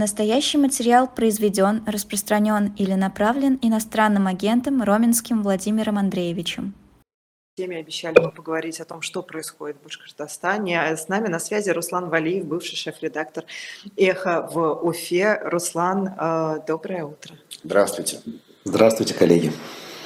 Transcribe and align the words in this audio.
Настоящий 0.00 0.56
материал 0.56 1.06
произведен, 1.14 1.84
распространен 1.86 2.72
или 2.78 2.94
направлен 2.94 3.58
иностранным 3.60 4.28
агентом 4.28 4.82
Роменским 4.82 5.42
Владимиром 5.42 5.98
Андреевичем. 5.98 6.72
теме 7.58 7.76
обещали 7.76 8.18
мы 8.18 8.32
поговорить 8.32 8.80
о 8.80 8.86
том, 8.86 9.02
что 9.02 9.22
происходит 9.22 9.76
в 9.76 9.84
Башкортостане. 9.84 10.80
С 10.96 11.08
нами 11.08 11.28
на 11.28 11.38
связи 11.38 11.68
Руслан 11.68 12.08
Валиев, 12.08 12.46
бывший 12.46 12.76
шеф-редактор 12.76 13.44
«Эхо» 13.98 14.48
в 14.50 14.72
Уфе. 14.82 15.38
Руслан, 15.44 16.14
э, 16.18 16.60
доброе 16.66 17.04
утро. 17.04 17.34
Здравствуйте. 17.62 18.20
Здравствуйте, 18.64 19.12
коллеги. 19.12 19.52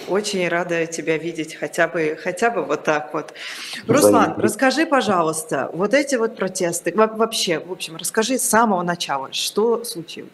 Очень 0.08 0.48
рада 0.48 0.86
тебя 0.86 1.18
видеть, 1.18 1.54
хотя 1.54 1.88
бы, 1.88 2.18
хотя 2.22 2.50
бы 2.50 2.62
вот 2.62 2.84
так 2.84 3.12
вот. 3.14 3.32
Руслан, 3.86 4.34
расскажи, 4.38 4.86
пожалуйста, 4.86 5.70
вот 5.72 5.94
эти 5.94 6.16
вот 6.16 6.36
протесты, 6.36 6.92
вообще, 6.94 7.58
в 7.58 7.72
общем, 7.72 7.96
расскажи 7.96 8.38
с 8.38 8.42
самого 8.42 8.82
начала, 8.82 9.32
что 9.32 9.84
случилось? 9.84 10.30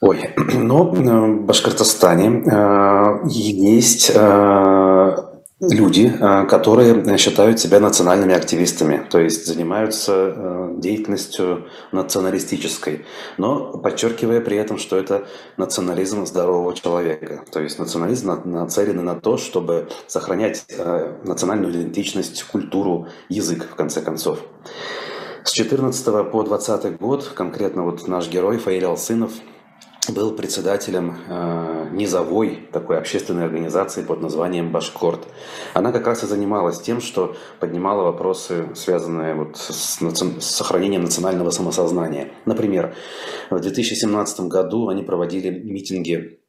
Ой, 0.00 0.34
ну, 0.36 0.84
в 0.84 1.46
Башкортостане 1.46 2.42
э, 2.44 3.20
есть 3.28 4.10
э, 4.14 5.16
люди, 5.70 6.12
э, 6.12 6.46
которые 6.46 7.16
считают 7.18 7.60
себя 7.60 7.78
национальными 7.78 8.34
активистами, 8.34 9.06
то 9.08 9.20
есть 9.20 9.46
занимаются 9.46 10.12
э, 10.34 10.74
деятельностью 10.78 11.66
националистической, 11.92 13.04
но 13.38 13.78
подчеркивая 13.78 14.40
при 14.40 14.56
этом, 14.56 14.78
что 14.78 14.96
это 14.96 15.26
национализм 15.56 16.26
здорового 16.26 16.74
человека, 16.74 17.44
то 17.50 17.60
есть 17.60 17.78
национализм 17.78 18.40
нацелен 18.44 19.04
на 19.04 19.14
то, 19.14 19.36
чтобы 19.36 19.88
сохранять 20.08 20.64
э, 20.68 21.16
национальную 21.24 21.72
идентичность, 21.72 22.42
культуру, 22.44 23.06
язык, 23.28 23.68
в 23.70 23.76
конце 23.76 24.02
концов. 24.02 24.40
С 25.44 25.52
14 25.52 26.30
по 26.30 26.42
20 26.42 26.98
год, 26.98 27.32
конкретно 27.34 27.84
вот 27.84 28.08
наш 28.08 28.28
герой 28.28 28.58
Фаиль 28.58 28.84
Алсынов– 28.84 29.32
был 30.08 30.32
председателем 30.34 31.16
э, 31.28 31.88
низовой 31.92 32.68
такой 32.72 32.98
общественной 32.98 33.44
организации 33.44 34.02
под 34.02 34.20
названием 34.20 34.72
«Башкорт». 34.72 35.28
Она 35.74 35.92
как 35.92 36.06
раз 36.06 36.24
и 36.24 36.26
занималась 36.26 36.80
тем, 36.80 37.00
что 37.00 37.36
поднимала 37.60 38.02
вопросы, 38.02 38.68
связанные 38.74 39.34
вот 39.34 39.56
с, 39.56 40.00
наци... 40.00 40.40
с 40.40 40.46
сохранением 40.46 41.02
национального 41.02 41.50
самосознания. 41.50 42.32
Например, 42.46 42.94
в 43.50 43.60
2017 43.60 44.40
году 44.40 44.88
они 44.88 45.04
проводили 45.04 45.50
митинги 45.50 46.40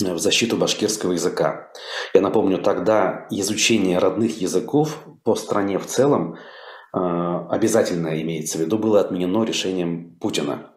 в 0.00 0.18
защиту 0.18 0.56
башкирского 0.56 1.12
языка. 1.12 1.70
Я 2.14 2.22
напомню, 2.22 2.58
тогда 2.58 3.26
изучение 3.30 3.98
родных 3.98 4.40
языков 4.40 4.98
по 5.22 5.34
стране 5.34 5.78
в 5.78 5.86
целом 5.86 6.34
э, 6.34 6.53
обязательно 6.94 8.20
имеется 8.22 8.58
в 8.58 8.60
виду, 8.60 8.78
было 8.78 9.00
отменено 9.00 9.44
решением 9.44 10.16
Путина. 10.20 10.70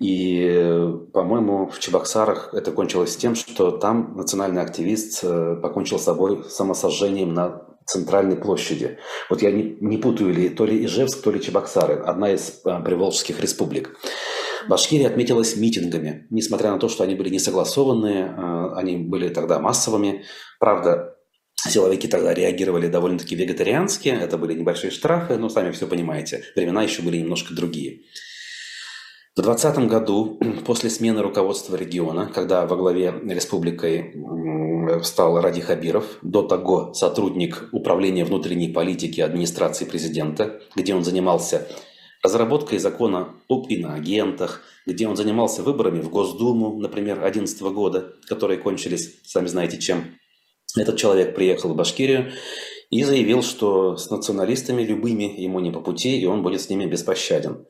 И, 0.00 0.90
по-моему, 1.12 1.68
в 1.68 1.78
Чебоксарах 1.78 2.54
это 2.54 2.72
кончилось 2.72 3.16
тем, 3.16 3.34
что 3.34 3.72
там 3.72 4.16
национальный 4.16 4.62
активист 4.62 5.20
э, 5.22 5.56
покончил 5.60 5.98
с 5.98 6.04
собой 6.04 6.44
самосожжением 6.48 7.34
на 7.34 7.68
центральной 7.88 8.36
площади. 8.36 8.98
Вот 9.30 9.42
я 9.42 9.50
не, 9.50 9.76
не 9.80 9.96
путаю 9.96 10.32
ли 10.32 10.50
то 10.50 10.66
ли 10.66 10.84
Ижевск, 10.84 11.22
то 11.22 11.30
ли 11.30 11.40
Чебоксары, 11.40 11.94
одна 11.94 12.32
из 12.32 12.60
а, 12.64 12.80
приволжских 12.80 13.40
республик. 13.40 13.98
Башкирия 14.68 15.08
отметилась 15.08 15.56
митингами, 15.56 16.26
несмотря 16.28 16.70
на 16.70 16.78
то, 16.78 16.90
что 16.90 17.02
они 17.02 17.14
были 17.14 17.30
не 17.30 17.38
согласованные, 17.38 18.34
а, 18.36 18.74
они 18.76 18.98
были 18.98 19.30
тогда 19.30 19.58
массовыми. 19.58 20.24
Правда, 20.60 21.17
Силовики 21.68 22.08
тогда 22.08 22.32
реагировали 22.32 22.88
довольно-таки 22.88 23.36
вегетариански, 23.36 24.08
это 24.08 24.38
были 24.38 24.54
небольшие 24.54 24.90
штрафы, 24.90 25.36
но 25.36 25.48
сами 25.48 25.70
все 25.70 25.86
понимаете, 25.86 26.42
времена 26.56 26.82
еще 26.82 27.02
были 27.02 27.18
немножко 27.18 27.54
другие. 27.54 28.02
В 29.36 29.42
2020 29.42 29.88
году, 29.88 30.40
после 30.66 30.90
смены 30.90 31.22
руководства 31.22 31.76
региона, 31.76 32.30
когда 32.34 32.66
во 32.66 32.76
главе 32.76 33.14
республикой 33.28 34.14
стал 35.02 35.40
Ради 35.40 35.60
Хабиров, 35.60 36.18
до 36.22 36.42
того 36.42 36.94
сотрудник 36.94 37.68
Управления 37.72 38.24
внутренней 38.24 38.72
политики 38.72 39.20
администрации 39.20 39.84
президента, 39.84 40.60
где 40.74 40.94
он 40.94 41.04
занимался 41.04 41.68
разработкой 42.22 42.78
закона 42.78 43.34
об 43.48 43.66
иноагентах, 43.68 44.62
где 44.86 45.06
он 45.06 45.16
занимался 45.16 45.62
выборами 45.62 46.00
в 46.00 46.10
Госдуму, 46.10 46.78
например, 46.78 47.16
2011 47.16 47.60
года, 47.74 48.14
которые 48.26 48.58
кончились, 48.58 49.20
сами 49.24 49.46
знаете 49.46 49.78
чем. 49.78 50.18
Этот 50.76 50.96
человек 50.96 51.34
приехал 51.34 51.70
в 51.70 51.76
Башкирию 51.76 52.32
и 52.90 53.02
заявил, 53.04 53.42
что 53.42 53.96
с 53.96 54.10
националистами 54.10 54.82
любыми 54.82 55.24
ему 55.40 55.60
не 55.60 55.70
по 55.70 55.80
пути, 55.80 56.18
и 56.18 56.26
он 56.26 56.42
будет 56.42 56.60
с 56.60 56.68
ними 56.68 56.86
беспощаден. 56.86 57.66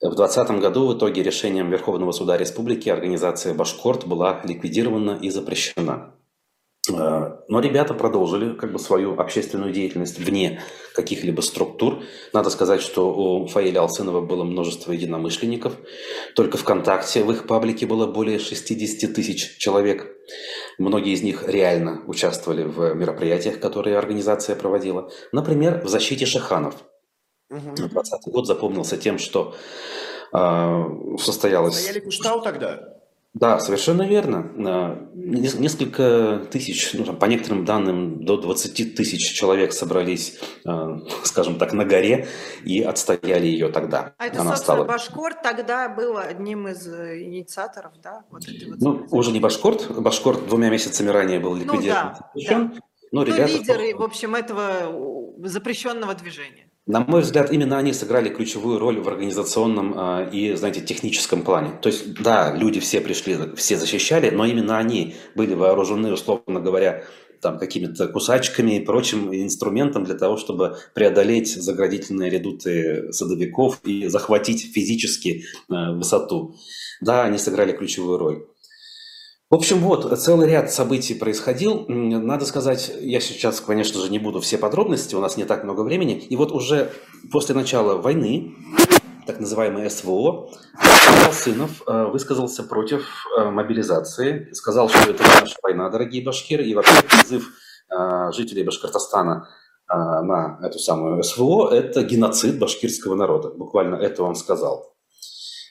В 0.00 0.14
2020 0.14 0.60
году 0.60 0.86
в 0.86 0.98
итоге 0.98 1.22
решением 1.22 1.70
Верховного 1.70 2.12
суда 2.12 2.36
республики 2.36 2.88
организация 2.88 3.54
«Башкорт» 3.54 4.06
была 4.06 4.42
ликвидирована 4.44 5.18
и 5.22 5.30
запрещена. 5.30 6.14
Э, 6.92 7.36
но 7.48 7.60
ребята 7.60 7.94
продолжили 7.94 8.54
как 8.54 8.72
бы 8.72 8.78
свою 8.78 9.18
общественную 9.18 9.72
деятельность 9.72 10.18
вне 10.18 10.60
каких-либо 10.94 11.40
структур. 11.40 12.02
Надо 12.32 12.50
сказать, 12.50 12.80
что 12.80 13.12
у 13.14 13.46
Фаиля 13.46 13.80
Алсынова 13.80 14.20
было 14.20 14.44
множество 14.44 14.92
единомышленников. 14.92 15.76
Только 16.34 16.58
ВКонтакте 16.58 17.24
в 17.24 17.30
их 17.32 17.46
паблике 17.46 17.86
было 17.86 18.06
более 18.06 18.38
60 18.38 19.14
тысяч 19.14 19.58
человек. 19.58 20.06
Многие 20.78 21.12
из 21.12 21.22
них 21.22 21.48
реально 21.48 22.02
участвовали 22.06 22.62
в 22.62 22.94
мероприятиях, 22.94 23.60
которые 23.60 23.98
организация 23.98 24.56
проводила. 24.56 25.10
Например, 25.32 25.82
в 25.84 25.88
защите 25.88 26.26
шаханов– 26.26 26.74
Угу. 27.50 27.88
20 27.88 28.32
год 28.32 28.46
запомнился 28.46 28.96
тем, 28.96 29.18
что 29.18 29.54
э, 30.32 30.84
состоялось... 31.18 31.78
Стояли 31.80 32.00
Куштау 32.00 32.42
тогда? 32.42 32.95
Да, 33.38 33.58
совершенно 33.58 34.08
верно. 34.08 34.50
Несколько 35.14 36.46
тысяч, 36.50 36.94
ну, 36.94 37.04
там, 37.04 37.16
по 37.16 37.26
некоторым 37.26 37.66
данным, 37.66 38.24
до 38.24 38.38
20 38.38 38.94
тысяч 38.94 39.30
человек 39.34 39.74
собрались, 39.74 40.38
а, 40.64 40.98
скажем 41.22 41.58
так, 41.58 41.74
на 41.74 41.84
горе 41.84 42.28
и 42.64 42.80
отстояли 42.80 43.44
ее 43.44 43.68
тогда. 43.68 44.14
А 44.16 44.26
это, 44.26 44.40
Она 44.40 44.56
собственно, 44.56 44.56
стала... 44.56 44.84
Башкорт 44.84 45.42
тогда 45.42 45.90
был 45.90 46.16
одним 46.16 46.68
из 46.68 46.88
э, 46.88 47.24
инициаторов, 47.24 47.92
да? 48.02 48.24
Вот 48.30 48.42
вот 48.46 48.80
ну, 48.80 49.06
уже 49.10 49.32
не 49.32 49.40
Башкорт. 49.40 49.90
Башкорт 50.00 50.46
двумя 50.46 50.70
месяцами 50.70 51.10
ранее 51.10 51.38
был 51.38 51.54
ликвидирован. 51.56 52.16
Ну, 52.34 52.40
да, 52.48 52.58
да. 52.58 52.80
Но 53.12 53.20
ну, 53.20 53.22
ребята... 53.22 53.52
лидеры, 53.52 53.94
в 53.94 54.02
общем, 54.02 54.34
этого 54.34 55.36
запрещенного 55.46 56.14
движения. 56.14 56.65
На 56.86 57.00
мой 57.00 57.22
взгляд, 57.22 57.52
именно 57.52 57.78
они 57.78 57.92
сыграли 57.92 58.28
ключевую 58.28 58.78
роль 58.78 59.00
в 59.00 59.08
организационном 59.08 59.94
э, 59.98 60.30
и, 60.30 60.54
знаете, 60.54 60.80
техническом 60.80 61.42
плане. 61.42 61.72
То 61.82 61.88
есть, 61.88 62.14
да, 62.22 62.54
люди 62.54 62.78
все 62.78 63.00
пришли, 63.00 63.36
все 63.56 63.76
защищали, 63.76 64.30
но 64.30 64.44
именно 64.46 64.78
они 64.78 65.16
были 65.34 65.54
вооружены, 65.54 66.12
условно 66.12 66.60
говоря, 66.60 67.02
там, 67.40 67.58
какими-то 67.58 68.06
кусачками 68.06 68.76
и 68.76 68.84
прочим 68.84 69.34
инструментом 69.34 70.04
для 70.04 70.14
того, 70.14 70.36
чтобы 70.36 70.76
преодолеть 70.94 71.48
заградительные 71.60 72.30
редуты 72.30 73.12
садовиков 73.12 73.80
и 73.84 74.06
захватить 74.06 74.72
физически 74.72 75.44
э, 75.68 75.92
высоту. 75.92 76.54
Да, 77.00 77.24
они 77.24 77.38
сыграли 77.38 77.72
ключевую 77.72 78.18
роль. 78.18 78.46
В 79.48 79.54
общем, 79.54 79.78
вот, 79.78 80.18
целый 80.18 80.48
ряд 80.48 80.72
событий 80.72 81.14
происходил. 81.14 81.84
Надо 81.86 82.44
сказать, 82.46 82.92
я 83.00 83.20
сейчас, 83.20 83.60
конечно 83.60 84.00
же, 84.00 84.10
не 84.10 84.18
буду 84.18 84.40
все 84.40 84.58
подробности, 84.58 85.14
у 85.14 85.20
нас 85.20 85.36
не 85.36 85.44
так 85.44 85.62
много 85.62 85.82
времени. 85.82 86.18
И 86.18 86.34
вот 86.34 86.50
уже 86.50 86.90
после 87.30 87.54
начала 87.54 87.96
войны, 87.96 88.56
так 89.24 89.38
называемой 89.38 89.88
СВО, 89.88 90.50
Сынов 91.30 91.82
э, 91.86 92.06
высказался 92.06 92.64
против 92.64 93.06
э, 93.38 93.44
мобилизации, 93.44 94.52
сказал, 94.52 94.88
что 94.88 95.10
это 95.10 95.22
наша 95.22 95.56
война, 95.62 95.90
дорогие 95.90 96.24
башкиры, 96.24 96.64
и 96.64 96.74
вообще 96.74 97.02
призыв 97.02 97.48
э, 97.88 98.32
жителей 98.32 98.64
Башкортостана 98.64 99.48
на 99.88 100.58
эту 100.64 100.80
самую 100.80 101.22
СВО– 101.22 101.68
это 101.72 102.02
геноцид 102.02 102.58
башкирского 102.58 103.14
народа. 103.14 103.50
Буквально 103.50 103.94
это 103.94 104.24
он 104.24 104.34
сказал. 104.34 104.95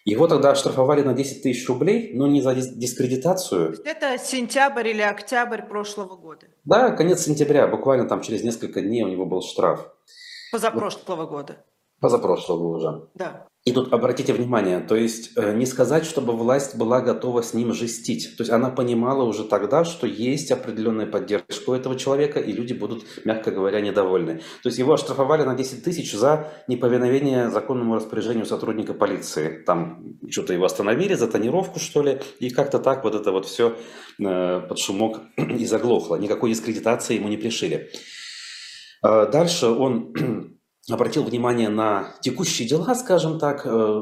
Его 0.05 0.27
тогда 0.27 0.51
оштрафовали 0.51 1.01
на 1.01 1.13
10 1.15 1.41
тысяч 1.41 1.67
рублей, 1.67 2.11
но 2.13 2.27
не 2.27 2.39
за 2.39 2.53
дискредитацию. 2.53 3.75
Это 3.83 4.19
сентябрь 4.19 4.89
или 4.89 5.01
октябрь 5.01 5.63
прошлого 5.63 6.15
года? 6.15 6.45
Да, 6.63 6.91
конец 6.91 7.23
сентября, 7.23 7.67
буквально 7.67 8.07
там 8.07 8.21
через 8.21 8.43
несколько 8.43 8.81
дней 8.81 9.03
у 9.03 9.07
него 9.07 9.25
был 9.25 9.41
штраф. 9.41 9.91
Позапрошлого 10.51 11.21
вот. 11.21 11.29
года? 11.29 11.65
Позапрошлого 11.99 12.77
уже. 12.77 13.09
Да. 13.15 13.47
И 13.65 13.71
тут 13.71 13.91
обратите 13.91 14.31
внимание, 14.31 14.79
то 14.79 14.95
есть 14.95 15.31
э, 15.35 15.55
не 15.55 15.65
сказать, 15.65 16.05
чтобы 16.05 16.33
власть 16.33 16.77
была 16.77 17.01
готова 17.01 17.41
с 17.41 17.55
ним 17.55 17.73
жестить. 17.73 18.37
То 18.37 18.43
есть 18.43 18.51
она 18.51 18.69
понимала 18.69 19.23
уже 19.23 19.43
тогда, 19.43 19.83
что 19.85 20.05
есть 20.05 20.51
определенная 20.51 21.07
поддержка 21.07 21.71
у 21.71 21.73
этого 21.73 21.97
человека, 21.97 22.39
и 22.39 22.51
люди 22.51 22.73
будут, 22.73 23.05
мягко 23.25 23.49
говоря, 23.49 23.81
недовольны. 23.81 24.41
То 24.61 24.69
есть 24.69 24.77
его 24.77 24.93
оштрафовали 24.93 25.41
на 25.41 25.55
10 25.55 25.83
тысяч 25.83 26.13
за 26.13 26.51
неповиновение 26.67 27.49
законному 27.49 27.95
распоряжению 27.95 28.45
сотрудника 28.45 28.93
полиции. 28.93 29.63
Там 29.65 30.19
что-то 30.29 30.53
его 30.53 30.65
остановили 30.65 31.15
за 31.15 31.27
тонировку, 31.27 31.79
что 31.79 32.03
ли, 32.03 32.19
и 32.39 32.51
как-то 32.51 32.77
так 32.77 33.03
вот 33.03 33.15
это 33.15 33.31
вот 33.31 33.47
все 33.47 33.75
э, 34.19 34.61
под 34.61 34.77
шумок 34.77 35.21
и 35.37 35.65
заглохло. 35.65 36.17
Никакой 36.17 36.51
дискредитации 36.51 37.15
ему 37.15 37.29
не 37.29 37.37
пришили. 37.37 37.89
Э, 39.03 39.27
дальше 39.31 39.65
он 39.65 40.54
обратил 40.89 41.23
внимание 41.23 41.69
на 41.69 42.15
текущие 42.21 42.67
дела, 42.67 42.93
скажем 42.93 43.39
так, 43.39 43.65
э, 43.65 44.01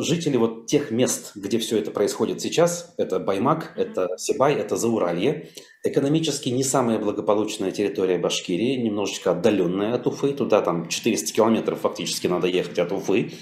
жители 0.00 0.38
вот 0.38 0.66
тех 0.66 0.90
мест, 0.90 1.32
где 1.34 1.58
все 1.58 1.78
это 1.78 1.90
происходит 1.90 2.40
сейчас, 2.40 2.94
это 2.96 3.18
Баймак, 3.18 3.72
это 3.76 4.08
Сибай, 4.16 4.54
это 4.54 4.76
Зауралье, 4.76 5.50
экономически 5.84 6.48
не 6.48 6.64
самая 6.64 6.98
благополучная 6.98 7.70
территория 7.70 8.18
Башкирии, 8.18 8.76
немножечко 8.76 9.32
отдаленная 9.32 9.94
от 9.94 10.06
Уфы, 10.06 10.32
туда 10.32 10.62
там 10.62 10.88
400 10.88 11.34
километров 11.34 11.80
фактически 11.80 12.26
надо 12.26 12.46
ехать 12.46 12.78
от 12.78 12.92
Уфы. 12.92 13.32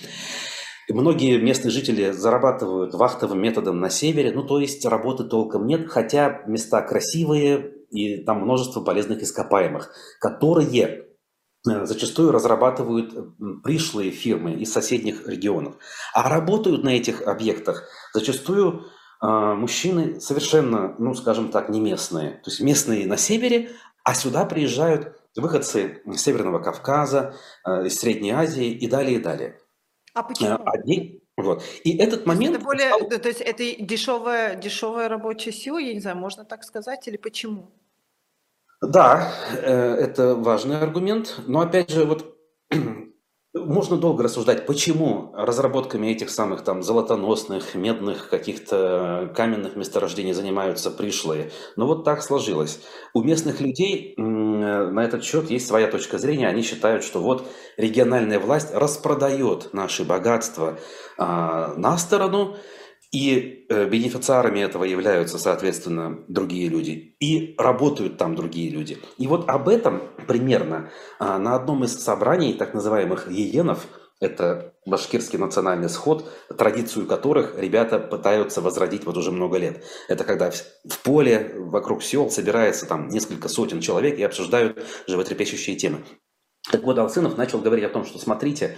И 0.88 0.92
многие 0.92 1.38
местные 1.38 1.70
жители 1.70 2.10
зарабатывают 2.10 2.94
вахтовым 2.94 3.40
методом 3.40 3.78
на 3.78 3.90
севере, 3.90 4.32
ну 4.32 4.42
то 4.42 4.58
есть 4.58 4.84
работы 4.84 5.24
толком 5.24 5.66
нет, 5.66 5.88
хотя 5.88 6.42
места 6.46 6.80
красивые 6.82 7.74
и 7.90 8.24
там 8.24 8.40
множество 8.40 8.80
полезных 8.80 9.22
ископаемых, 9.22 9.92
которые 10.18 10.98
зачастую 11.64 12.32
разрабатывают 12.32 13.14
пришлые 13.62 14.10
фирмы 14.10 14.54
из 14.54 14.72
соседних 14.72 15.26
регионов. 15.26 15.76
А 16.14 16.28
работают 16.28 16.84
на 16.84 16.90
этих 16.90 17.22
объектах 17.22 17.88
зачастую 18.14 18.86
э, 19.20 19.26
мужчины 19.26 20.20
совершенно, 20.20 20.94
ну, 20.98 21.14
скажем 21.14 21.50
так, 21.50 21.68
не 21.68 21.80
местные. 21.80 22.32
То 22.44 22.50
есть 22.50 22.60
местные 22.60 23.06
на 23.06 23.16
севере, 23.16 23.70
а 24.04 24.14
сюда 24.14 24.44
приезжают 24.44 25.18
выходцы 25.36 26.02
Северного 26.16 26.60
Кавказа, 26.60 27.34
э, 27.64 27.86
из 27.86 27.98
Средней 27.98 28.30
Азии 28.30 28.70
и 28.70 28.88
далее, 28.88 29.18
и 29.18 29.22
далее. 29.22 29.58
А 30.14 30.22
почему? 30.22 30.58
Одни, 30.64 31.22
вот. 31.36 31.62
И 31.84 31.96
этот 31.96 32.26
момент... 32.26 32.56
Это 32.56 32.64
более, 32.64 32.88
стал... 32.88 33.08
то 33.08 33.28
есть 33.28 33.40
это 33.40 33.62
дешевая, 33.80 34.56
дешевая 34.56 35.08
рабочая 35.08 35.52
сила, 35.52 35.78
я 35.78 35.94
не 35.94 36.00
знаю, 36.00 36.16
можно 36.16 36.44
так 36.44 36.64
сказать, 36.64 37.06
или 37.06 37.16
почему? 37.16 37.70
Да, 38.80 39.32
э, 39.52 39.94
это 39.94 40.34
важный 40.36 40.78
аргумент, 40.78 41.40
но 41.46 41.60
опять 41.60 41.90
же, 41.90 42.04
вот 42.04 42.36
можно 43.54 43.96
долго 43.96 44.22
рассуждать, 44.22 44.66
почему 44.66 45.32
разработками 45.34 46.06
этих 46.06 46.30
самых 46.30 46.62
там 46.62 46.84
золотоносных, 46.84 47.74
медных, 47.74 48.28
каких-то 48.28 49.32
каменных 49.34 49.74
месторождений 49.74 50.32
занимаются 50.32 50.92
пришлые. 50.92 51.50
Но 51.74 51.88
вот 51.88 52.04
так 52.04 52.22
сложилось. 52.22 52.80
У 53.14 53.22
местных 53.22 53.60
людей 53.60 54.14
на 54.16 55.04
этот 55.04 55.24
счет 55.24 55.50
есть 55.50 55.66
своя 55.66 55.88
точка 55.88 56.18
зрения. 56.18 56.46
Они 56.46 56.62
считают, 56.62 57.02
что 57.02 57.20
вот 57.20 57.48
региональная 57.76 58.38
власть 58.38 58.72
распродает 58.72 59.70
наши 59.72 60.04
богатства 60.04 60.78
а, 61.16 61.74
на 61.74 61.98
сторону, 61.98 62.56
и 63.10 63.66
э, 63.68 63.88
бенефициарами 63.88 64.60
этого 64.60 64.84
являются, 64.84 65.38
соответственно, 65.38 66.24
другие 66.28 66.68
люди. 66.68 67.16
И 67.20 67.54
работают 67.56 68.18
там 68.18 68.34
другие 68.34 68.70
люди. 68.70 68.98
И 69.16 69.26
вот 69.26 69.48
об 69.48 69.68
этом 69.68 70.02
примерно 70.26 70.90
а, 71.18 71.38
на 71.38 71.54
одном 71.54 71.84
из 71.84 71.98
собраний 71.98 72.52
так 72.52 72.74
называемых 72.74 73.30
иенов, 73.30 73.86
это 74.20 74.74
башкирский 74.84 75.38
национальный 75.38 75.88
сход, 75.88 76.28
традицию 76.56 77.06
которых 77.06 77.56
ребята 77.56 77.98
пытаются 77.98 78.60
возродить 78.60 79.06
вот 79.06 79.16
уже 79.16 79.30
много 79.30 79.58
лет. 79.58 79.84
Это 80.08 80.24
когда 80.24 80.50
в 80.50 80.98
поле 81.02 81.52
вокруг 81.54 82.02
сел 82.02 82.28
собирается 82.30 82.84
там 82.86 83.08
несколько 83.08 83.48
сотен 83.48 83.80
человек 83.80 84.18
и 84.18 84.22
обсуждают 84.24 84.84
животрепещущие 85.06 85.76
темы. 85.76 86.04
Так 86.70 86.82
вот, 86.82 86.98
Алсынов 86.98 87.38
начал 87.38 87.60
говорить 87.60 87.84
о 87.84 87.88
том, 87.88 88.04
что 88.04 88.18
смотрите, 88.18 88.76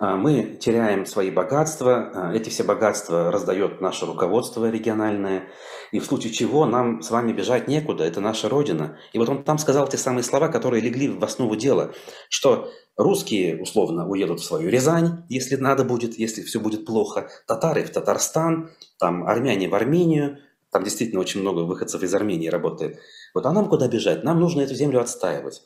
мы 0.00 0.58
теряем 0.60 1.06
свои 1.06 1.30
богатства, 1.30 2.10
а, 2.14 2.34
эти 2.34 2.50
все 2.50 2.64
богатства 2.64 3.30
раздает 3.30 3.80
наше 3.80 4.06
руководство 4.06 4.70
региональное, 4.70 5.48
и 5.92 5.98
в 6.00 6.04
случае 6.04 6.32
чего 6.32 6.66
нам 6.66 7.02
с 7.02 7.10
вами 7.10 7.32
бежать 7.32 7.68
некуда, 7.68 8.04
это 8.04 8.20
наша 8.20 8.48
родина. 8.48 8.98
И 9.12 9.18
вот 9.18 9.28
он 9.28 9.44
там 9.44 9.58
сказал 9.58 9.88
те 9.88 9.96
самые 9.96 10.22
слова, 10.22 10.48
которые 10.48 10.82
легли 10.82 11.08
в 11.08 11.22
основу 11.24 11.56
дела, 11.56 11.92
что 12.28 12.70
русские 12.96 13.60
условно 13.60 14.08
уедут 14.08 14.40
в 14.40 14.44
свою 14.44 14.68
Рязань, 14.68 15.24
если 15.28 15.56
надо 15.56 15.84
будет, 15.84 16.18
если 16.18 16.42
все 16.42 16.60
будет 16.60 16.84
плохо, 16.84 17.28
татары 17.46 17.84
в 17.84 17.90
Татарстан, 17.90 18.70
там 18.98 19.26
армяне 19.26 19.68
в 19.68 19.74
Армению, 19.74 20.38
там 20.70 20.84
действительно 20.84 21.20
очень 21.20 21.40
много 21.40 21.60
выходцев 21.60 22.02
из 22.02 22.14
Армении 22.14 22.48
работает. 22.48 22.98
Вот 23.34 23.46
а 23.46 23.52
нам 23.52 23.68
куда 23.68 23.88
бежать? 23.88 24.24
Нам 24.24 24.40
нужно 24.40 24.62
эту 24.62 24.74
землю 24.74 25.00
отстаивать. 25.00 25.62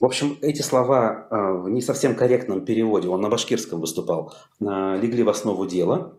В 0.00 0.04
общем, 0.04 0.38
эти 0.42 0.60
слова 0.60 1.26
э, 1.30 1.36
в 1.36 1.70
не 1.70 1.80
совсем 1.80 2.14
корректном 2.14 2.64
переводе, 2.64 3.08
он 3.08 3.22
на 3.22 3.30
башкирском 3.30 3.80
выступал, 3.80 4.34
э, 4.60 4.64
легли 5.00 5.22
в 5.22 5.28
основу 5.28 5.66
дела, 5.66 6.18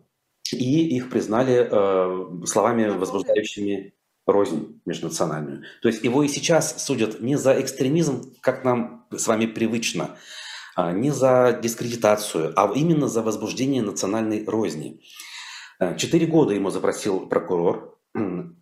и 0.51 0.95
их 0.95 1.09
признали 1.09 1.67
э, 1.69 2.45
словами, 2.45 2.87
возбуждающими 2.87 3.93
рознь 4.25 4.81
межнациональную. 4.85 5.63
То 5.81 5.89
есть 5.89 6.03
его 6.03 6.23
и 6.23 6.27
сейчас 6.27 6.83
судят 6.83 7.21
не 7.21 7.35
за 7.35 7.61
экстремизм, 7.61 8.33
как 8.41 8.63
нам 8.63 9.05
с 9.15 9.27
вами 9.27 9.45
привычно, 9.45 10.17
а 10.75 10.91
не 10.91 11.11
за 11.11 11.59
дискредитацию, 11.61 12.53
а 12.55 12.71
именно 12.73 13.07
за 13.07 13.21
возбуждение 13.21 13.81
национальной 13.81 14.43
розни. 14.45 15.01
Четыре 15.97 16.25
года 16.25 16.53
ему 16.53 16.71
запросил 16.71 17.27
прокурор, 17.27 17.96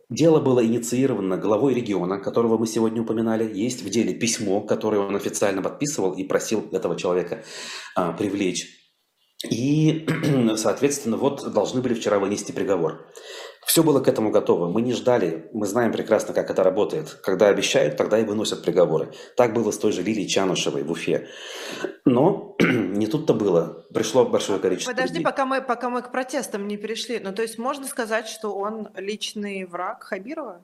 Дело 0.09 0.39
было 0.39 0.63
инициировано 0.63 1.37
главой 1.37 1.73
региона, 1.73 2.19
которого 2.19 2.57
мы 2.57 2.67
сегодня 2.67 3.01
упоминали. 3.01 3.51
Есть 3.51 3.81
в 3.81 3.89
деле 3.89 4.13
письмо, 4.13 4.61
которое 4.61 4.99
он 4.99 5.15
официально 5.15 5.61
подписывал 5.61 6.13
и 6.13 6.23
просил 6.23 6.67
этого 6.71 6.95
человека 6.95 7.43
а, 7.95 8.13
привлечь. 8.13 8.67
И, 9.49 10.07
соответственно, 10.57 11.17
вот 11.17 11.51
должны 11.51 11.81
были 11.81 11.93
вчера 11.95 12.19
вынести 12.19 12.51
приговор. 12.51 13.07
Все 13.65 13.83
было 13.83 13.99
к 13.99 14.07
этому 14.07 14.29
готово. 14.31 14.69
Мы 14.69 14.81
не 14.81 14.93
ждали. 14.93 15.49
Мы 15.51 15.65
знаем 15.65 15.91
прекрасно, 15.91 16.33
как 16.33 16.49
это 16.49 16.63
работает. 16.63 17.09
Когда 17.23 17.47
обещают, 17.47 17.97
тогда 17.97 18.19
и 18.19 18.23
выносят 18.23 18.63
приговоры. 18.63 19.11
Так 19.35 19.53
было 19.53 19.71
с 19.71 19.77
той 19.77 19.91
же 19.91 20.03
Лилией 20.03 20.27
Чанушевой 20.27 20.83
в 20.83 20.91
Уфе. 20.91 21.27
Но 22.05 22.55
не 22.61 23.07
тут-то 23.07 23.33
было. 23.33 23.85
Пришло 23.93 24.25
большое 24.25 24.59
количество 24.59 24.91
Подожди, 24.91 25.15
людей. 25.15 25.23
пока 25.23 25.45
мы, 25.45 25.61
пока 25.61 25.89
мы 25.89 26.01
к 26.03 26.11
протестам 26.11 26.67
не 26.67 26.77
перешли. 26.77 27.19
Ну, 27.19 27.33
то 27.33 27.41
есть 27.41 27.57
можно 27.57 27.87
сказать, 27.87 28.27
что 28.27 28.55
он 28.55 28.89
личный 28.95 29.65
враг 29.65 30.03
Хабирова? 30.03 30.61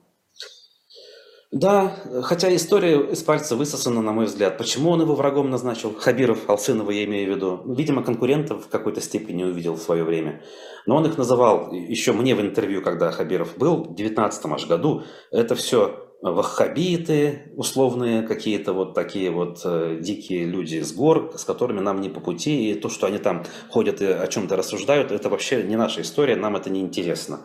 Да, 1.52 1.94
хотя 2.22 2.54
история 2.56 2.98
из 3.12 3.22
пальца 3.22 3.56
высосана, 3.56 4.00
на 4.00 4.12
мой 4.12 4.24
взгляд. 4.24 4.56
Почему 4.56 4.88
он 4.90 5.02
его 5.02 5.14
врагом 5.14 5.50
назначил? 5.50 5.94
Хабиров, 5.94 6.48
Алсынова 6.48 6.90
я 6.90 7.04
имею 7.04 7.30
в 7.30 7.36
виду. 7.36 7.60
Видимо, 7.66 8.02
конкурентов 8.02 8.64
в 8.64 8.68
какой-то 8.70 9.02
степени 9.02 9.44
увидел 9.44 9.74
в 9.74 9.82
свое 9.82 10.02
время. 10.02 10.42
Но 10.86 10.96
он 10.96 11.04
их 11.04 11.18
называл, 11.18 11.70
еще 11.70 12.14
мне 12.14 12.34
в 12.34 12.40
интервью, 12.40 12.80
когда 12.80 13.10
Хабиров 13.10 13.58
был, 13.58 13.84
в 13.84 13.94
19 13.94 14.46
аж 14.46 14.66
году, 14.66 15.02
это 15.30 15.54
все 15.54 16.08
ваххабиты 16.22 17.52
условные, 17.54 18.22
какие-то 18.22 18.72
вот 18.72 18.94
такие 18.94 19.30
вот 19.30 19.60
э, 19.64 19.98
дикие 20.00 20.46
люди 20.46 20.80
с 20.80 20.94
гор, 20.94 21.34
с 21.36 21.44
которыми 21.44 21.80
нам 21.80 22.00
не 22.00 22.08
по 22.08 22.20
пути, 22.20 22.70
и 22.70 22.74
то, 22.74 22.88
что 22.88 23.06
они 23.06 23.18
там 23.18 23.44
ходят 23.68 24.00
и 24.00 24.06
о 24.06 24.26
чем-то 24.26 24.56
рассуждают, 24.56 25.12
это 25.12 25.28
вообще 25.28 25.62
не 25.64 25.76
наша 25.76 26.00
история, 26.00 26.36
нам 26.36 26.56
это 26.56 26.70
не 26.70 26.80
интересно. 26.80 27.40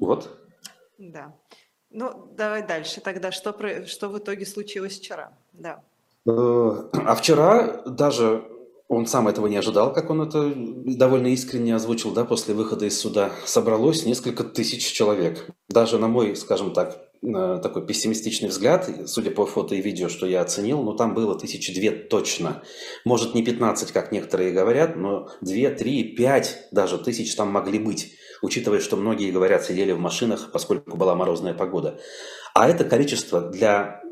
Вот. 0.00 0.30
Да. 0.98 1.34
Ну, 1.92 2.28
давай 2.36 2.66
дальше 2.66 3.00
тогда. 3.00 3.30
Что, 3.32 3.52
про, 3.52 3.86
что 3.86 4.08
в 4.08 4.18
итоге 4.18 4.46
случилось 4.46 4.98
вчера? 4.98 5.32
Да. 5.52 5.82
Э, 6.26 6.30
а 6.94 7.14
вчера 7.14 7.82
даже 7.86 8.44
он 8.88 9.06
сам 9.06 9.28
этого 9.28 9.46
не 9.46 9.56
ожидал, 9.56 9.92
как 9.92 10.10
он 10.10 10.22
это 10.22 10.52
довольно 10.54 11.28
искренне 11.28 11.74
озвучил, 11.74 12.12
да, 12.12 12.24
после 12.24 12.54
выхода 12.54 12.86
из 12.86 12.98
суда. 12.98 13.32
Собралось 13.44 14.04
несколько 14.04 14.44
тысяч 14.44 14.84
человек. 14.92 15.48
Даже 15.68 15.98
на 15.98 16.08
мой, 16.08 16.36
скажем 16.36 16.72
так, 16.72 17.08
э, 17.22 17.60
такой 17.62 17.86
пессимистичный 17.86 18.48
взгляд, 18.48 18.88
судя 19.06 19.30
по 19.30 19.46
фото 19.46 19.74
и 19.74 19.82
видео, 19.82 20.08
что 20.08 20.26
я 20.26 20.40
оценил, 20.40 20.82
но 20.82 20.92
там 20.94 21.14
было 21.14 21.38
тысячи 21.38 21.74
две 21.74 21.90
точно. 21.90 22.62
Может, 23.04 23.34
не 23.34 23.42
15, 23.42 23.92
как 23.92 24.12
некоторые 24.12 24.52
говорят, 24.52 24.96
но 24.96 25.28
две, 25.40 25.70
три, 25.70 26.04
пять 26.04 26.68
даже 26.70 26.98
тысяч 26.98 27.34
там 27.34 27.48
могли 27.48 27.78
быть 27.78 28.14
учитывая, 28.42 28.80
что 28.80 28.96
многие, 28.96 29.30
говорят, 29.30 29.64
сидели 29.64 29.92
в 29.92 29.98
машинах, 29.98 30.50
поскольку 30.52 30.96
была 30.96 31.14
морозная 31.14 31.54
погода. 31.54 32.00
А 32.54 32.68
это 32.68 32.84
количество 32.84 33.40
для 33.40 34.02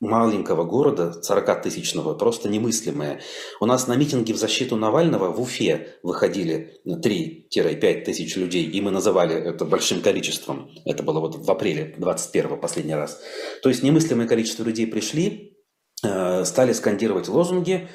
маленького 0.00 0.64
города, 0.64 1.20
40-тысячного, 1.22 2.14
просто 2.14 2.48
немыслимое. 2.48 3.20
У 3.60 3.66
нас 3.66 3.86
на 3.86 3.96
митинге 3.96 4.32
в 4.32 4.38
защиту 4.38 4.76
Навального 4.76 5.30
в 5.30 5.40
Уфе 5.40 5.98
выходили 6.02 6.80
3-5 6.86 8.04
тысяч 8.04 8.36
людей, 8.36 8.64
и 8.64 8.80
мы 8.80 8.90
называли 8.90 9.34
это 9.34 9.66
большим 9.66 10.00
количеством. 10.00 10.70
Это 10.86 11.02
было 11.02 11.20
вот 11.20 11.36
в 11.36 11.50
апреле 11.50 11.94
21-го 11.98 12.56
последний 12.56 12.94
раз. 12.94 13.20
То 13.62 13.68
есть 13.68 13.82
немыслимое 13.82 14.26
количество 14.26 14.64
людей 14.64 14.86
пришли, 14.86 15.58
э, 16.02 16.44
стали 16.46 16.72
скандировать 16.72 17.28
лозунги, 17.28 17.88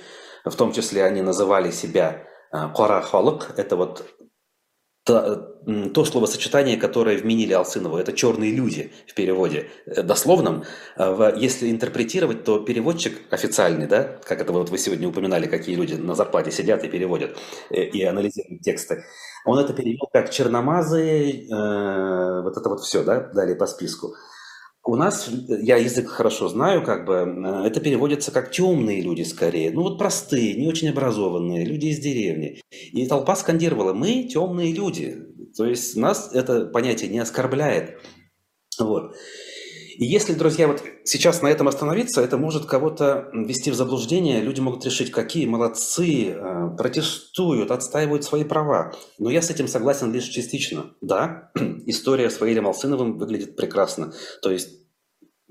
в 0.44 0.56
том 0.56 0.74
числе 0.74 1.04
они 1.04 1.24
называли 1.24 1.72
себя 1.72 2.28
Кора 2.52 3.00
э, 3.00 3.02
Халык, 3.02 3.56
это 3.58 3.76
вот 3.76 4.06
то, 5.06 5.56
то 5.94 6.04
словосочетание, 6.04 6.78
которое 6.78 7.18
вменили 7.18 7.54
Алсынову, 7.54 7.98
это 7.98 8.12
«черные 8.12 8.52
люди» 8.52 8.92
в 9.08 9.14
переводе 9.14 9.70
э, 9.86 10.02
дословном. 10.02 10.64
А 10.98 11.32
если 11.36 11.70
интерпретировать, 11.70 12.44
то 12.44 12.60
переводчик 12.60 13.14
официальный, 13.30 13.86
да, 13.86 14.18
как 14.26 14.42
это 14.42 14.52
вот 14.52 14.72
вы 14.72 14.80
сегодня 14.80 15.08
упоминали, 15.08 15.46
какие 15.46 15.76
люди 15.76 15.94
на 15.94 16.16
зарплате 16.16 16.52
сидят 16.52 16.84
и 16.84 16.88
переводят, 16.88 17.38
э, 17.70 17.84
и 17.84 18.04
анализируют 18.04 18.64
тексты, 18.64 19.04
он 19.46 19.60
это 19.60 19.74
перевел 19.74 20.10
как 20.12 20.32
«черномазые», 20.32 21.50
э, 21.50 22.42
вот 22.42 22.58
это 22.58 22.68
вот 22.68 22.82
все, 22.82 23.04
да, 23.04 23.20
далее 23.20 23.56
по 23.56 23.68
списку. 23.68 24.16
У 24.88 24.96
нас, 24.96 25.28
я 25.48 25.78
язык 25.78 26.08
хорошо 26.10 26.48
знаю, 26.48 26.84
как 26.84 27.06
бы, 27.06 27.14
э, 27.14 27.68
это 27.68 27.80
переводится 27.80 28.32
как 28.32 28.52
темные 28.52 29.02
люди 29.02 29.24
скорее. 29.24 29.72
Ну 29.72 29.82
вот 29.82 29.98
простые, 29.98 30.54
не 30.54 30.68
очень 30.68 30.90
образованные, 30.90 31.66
люди 31.66 31.88
из 31.88 32.00
деревни. 32.00 32.62
И 32.70 33.08
толпа 33.08 33.36
скандировала, 33.36 33.94
мы 33.94 34.24
темные 34.24 34.72
люди. 34.74 35.18
То 35.58 35.66
есть 35.66 35.96
нас 35.96 36.30
это 36.34 36.68
понятие 36.68 37.10
не 37.10 37.18
оскорбляет. 37.18 38.00
Вот. 38.80 39.16
И 39.98 40.06
если, 40.06 40.34
друзья, 40.34 40.68
вот 40.68 40.84
сейчас 41.04 41.42
на 41.42 41.48
этом 41.48 41.68
остановиться, 41.68 42.22
это 42.22 42.38
может 42.38 42.66
кого-то 42.66 43.30
ввести 43.34 43.72
в 43.72 43.76
заблуждение. 43.76 44.42
Люди 44.42 44.60
могут 44.60 44.84
решить, 44.86 45.12
какие 45.12 45.46
молодцы, 45.46 46.30
э, 46.30 46.70
протестуют, 46.78 47.72
отстаивают 47.72 48.24
свои 48.24 48.44
права. 48.44 48.94
Но 49.20 49.30
я 49.30 49.42
с 49.42 49.50
этим 49.50 49.68
согласен 49.68 50.12
лишь 50.12 50.26
частично. 50.26 50.94
Да, 51.02 51.52
история 51.86 52.30
с 52.30 52.40
Ваилем 52.40 52.68
Алсыновым 52.68 53.18
выглядит 53.18 53.56
прекрасно. 53.56 54.14
То 54.42 54.52
есть 54.52 54.70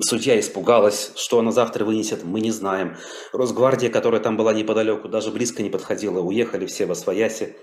Судья 0.01 0.41
испугалась, 0.41 1.13
что 1.15 1.39
она 1.39 1.53
завтра 1.53 1.85
вынесет, 1.85 2.25
мы 2.25 2.41
не 2.41 2.51
знаем. 2.51 2.97
Росгвардия, 3.33 3.91
которая 3.91 4.21
там 4.21 4.37
была 4.37 4.53
неподалеку, 4.53 5.09
даже 5.09 5.31
близко 5.31 5.63
не 5.63 5.71
подходила. 5.71 6.19
Уехали 6.19 6.67
все 6.67 6.85
во 6.85 6.97
свояси. 6.97 7.55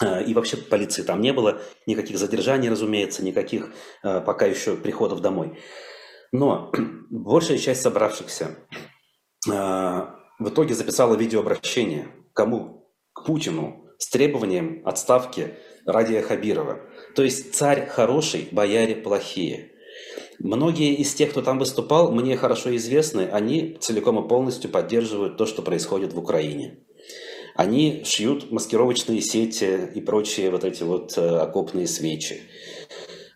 Э, 0.00 0.22
и 0.22 0.32
вообще 0.32 0.56
полиции 0.56 1.02
там 1.02 1.20
не 1.20 1.32
было, 1.32 1.60
никаких 1.86 2.18
задержаний, 2.18 2.70
разумеется, 2.70 3.24
никаких 3.24 3.70
э, 4.04 4.20
пока 4.20 4.46
еще 4.46 4.76
приходов 4.76 5.20
домой. 5.20 5.58
Но 6.32 6.72
большая 7.10 7.58
часть 7.58 7.82
собравшихся 7.82 8.56
э, 9.48 9.50
в 9.50 10.48
итоге 10.48 10.74
записала 10.74 11.14
видеообращение. 11.14 12.08
Кому? 12.32 12.90
К 13.12 13.24
Путину 13.24 13.86
с 13.98 14.08
требованием 14.10 14.82
отставки 14.84 15.54
Радия 15.86 16.20
Хабирова. 16.20 16.80
То 17.14 17.22
есть 17.22 17.54
царь 17.54 17.86
хороший, 17.86 18.48
бояре 18.52 18.94
плохие. 18.96 19.72
Многие 20.38 20.94
из 20.94 21.14
тех, 21.14 21.30
кто 21.30 21.40
там 21.40 21.58
выступал, 21.58 22.12
мне 22.12 22.36
хорошо 22.36 22.74
известны, 22.76 23.28
они 23.32 23.78
целиком 23.80 24.22
и 24.22 24.28
полностью 24.28 24.70
поддерживают 24.70 25.38
то, 25.38 25.46
что 25.46 25.62
происходит 25.62 26.12
в 26.12 26.18
Украине. 26.18 26.80
Они 27.54 28.02
шьют 28.04 28.50
маскировочные 28.50 29.22
сети 29.22 29.88
и 29.94 30.00
прочие 30.02 30.50
вот 30.50 30.64
эти 30.64 30.82
вот 30.82 31.16
э, 31.16 31.38
окопные 31.38 31.86
свечи. 31.86 32.42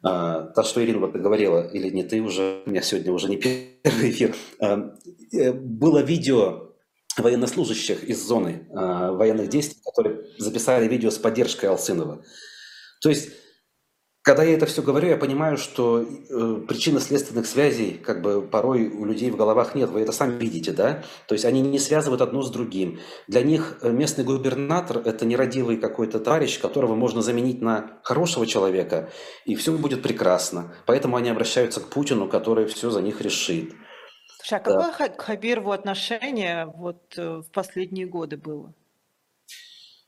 А, 0.03 0.43
то, 0.55 0.63
что 0.63 0.83
Ирина 0.83 0.99
вот 0.99 1.13
говорила, 1.13 1.69
или 1.69 1.91
не 1.91 2.03
ты 2.03 2.21
уже, 2.21 2.63
у 2.65 2.71
меня 2.71 2.83
сегодня 2.83 3.13
уже 3.13 3.29
не 3.29 3.37
первый 3.83 4.11
эфир, 4.11 4.35
а, 4.59 4.97
э, 5.33 5.53
было 5.53 5.99
видео 6.03 6.71
военнослужащих 7.17 8.05
из 8.05 8.23
зоны 8.23 8.67
а, 8.75 9.13
военных 9.13 9.49
действий, 9.49 9.81
которые 9.85 10.25
записали 10.39 10.89
видео 10.89 11.11
с 11.11 11.19
поддержкой 11.19 11.67
Алсынова. 11.67 12.25
То 13.03 13.09
есть 13.11 13.31
когда 14.31 14.45
я 14.45 14.55
это 14.55 14.67
все 14.67 14.81
говорю, 14.81 15.09
я 15.09 15.17
понимаю, 15.17 15.57
что 15.57 16.03
э, 16.03 16.63
причинно-следственных 16.69 17.49
связей 17.49 17.95
как 17.95 18.23
бы 18.23 18.43
порой 18.43 18.87
у 18.87 19.05
людей 19.05 19.29
в 19.29 19.37
головах 19.37 19.75
нет. 19.75 19.91
Вы 19.91 20.03
это 20.03 20.13
сами 20.13 20.39
видите, 20.39 20.71
да? 20.71 21.03
То 21.27 21.35
есть 21.35 21.45
они 21.45 21.61
не 21.61 21.81
связывают 21.81 22.23
одно 22.23 22.43
с 22.43 22.51
другим. 22.53 23.01
Для 23.27 23.43
них 23.43 23.79
э, 23.83 23.91
местный 23.91 24.23
губернатор– 24.23 24.99
это 25.05 25.27
нерадивый 25.27 25.79
какой-то 25.79 26.21
товарищ, 26.21 26.61
которого 26.61 26.95
можно 26.95 27.23
заменить 27.23 27.61
на 27.61 27.99
хорошего 28.05 28.47
человека, 28.47 29.11
и 29.47 29.57
все 29.57 29.73
будет 29.73 30.01
прекрасно. 30.01 30.77
Поэтому 30.87 31.17
они 31.17 31.29
обращаются 31.29 31.81
к 31.81 31.89
Путину, 31.89 32.29
который 32.29 32.67
все 32.67 32.89
за 32.89 33.03
них 33.03 33.21
решит. 33.21 33.73
Слушай, 34.39 34.61
а 34.61 34.71
да. 34.71 34.91
какое 34.93 35.09
к 35.09 35.21
Хабирову 35.21 35.73
отношение 35.73 36.67
вот 36.67 37.03
э, 37.17 37.41
в 37.41 37.51
последние 37.51 38.07
годы 38.07 38.37
было? 38.37 38.73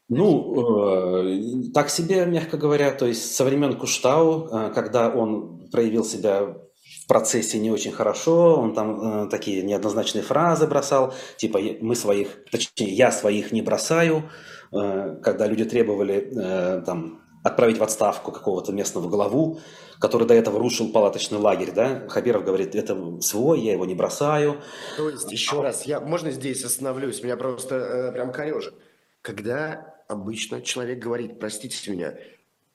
Ну, 0.08 1.22
э, 1.24 1.72
так 1.72 1.88
себе, 1.88 2.26
мягко 2.26 2.56
говоря, 2.56 2.90
то 2.92 3.06
есть 3.06 3.34
со 3.34 3.44
времен 3.44 3.78
Куштау, 3.78 4.48
э, 4.48 4.72
когда 4.74 5.08
он 5.08 5.68
проявил 5.70 6.04
себя 6.04 6.54
в 7.02 7.06
процессе 7.08 7.58
не 7.58 7.70
очень 7.70 7.92
хорошо, 7.92 8.56
он 8.56 8.74
там 8.74 9.24
э, 9.24 9.28
такие 9.30 9.62
неоднозначные 9.62 10.22
фразы 10.22 10.66
бросал, 10.66 11.14
типа 11.36 11.60
мы 11.80 11.94
своих, 11.94 12.44
точнее 12.50 12.92
я 12.92 13.10
своих 13.10 13.52
не 13.52 13.62
бросаю, 13.62 14.30
э, 14.72 15.16
когда 15.22 15.46
люди 15.46 15.64
требовали 15.64 16.30
э, 16.34 16.82
там 16.84 17.22
отправить 17.42 17.78
в 17.78 17.82
отставку 17.82 18.30
какого-то 18.30 18.72
местного 18.72 19.08
главу, 19.08 19.58
который 19.98 20.26
до 20.26 20.34
этого 20.34 20.58
рушил 20.58 20.92
палаточный 20.92 21.38
лагерь, 21.38 21.72
да, 21.72 22.08
Хабиров 22.08 22.44
говорит, 22.44 22.74
это 22.74 23.20
свой, 23.20 23.60
я 23.60 23.72
его 23.72 23.84
не 23.84 23.94
бросаю. 23.94 24.60
То 24.96 25.08
есть, 25.08 25.30
еще 25.30 25.60
раз, 25.60 25.84
я, 25.86 26.00
можно 26.00 26.30
здесь 26.30 26.64
остановлюсь, 26.64 27.22
меня 27.22 27.36
просто 27.36 27.76
э, 27.76 28.12
прям 28.12 28.32
корежит. 28.32 28.74
Когда 29.22 29.91
обычно 30.12 30.62
человек 30.62 30.98
говорит, 30.98 31.40
простите 31.40 31.90
меня, 31.90 32.14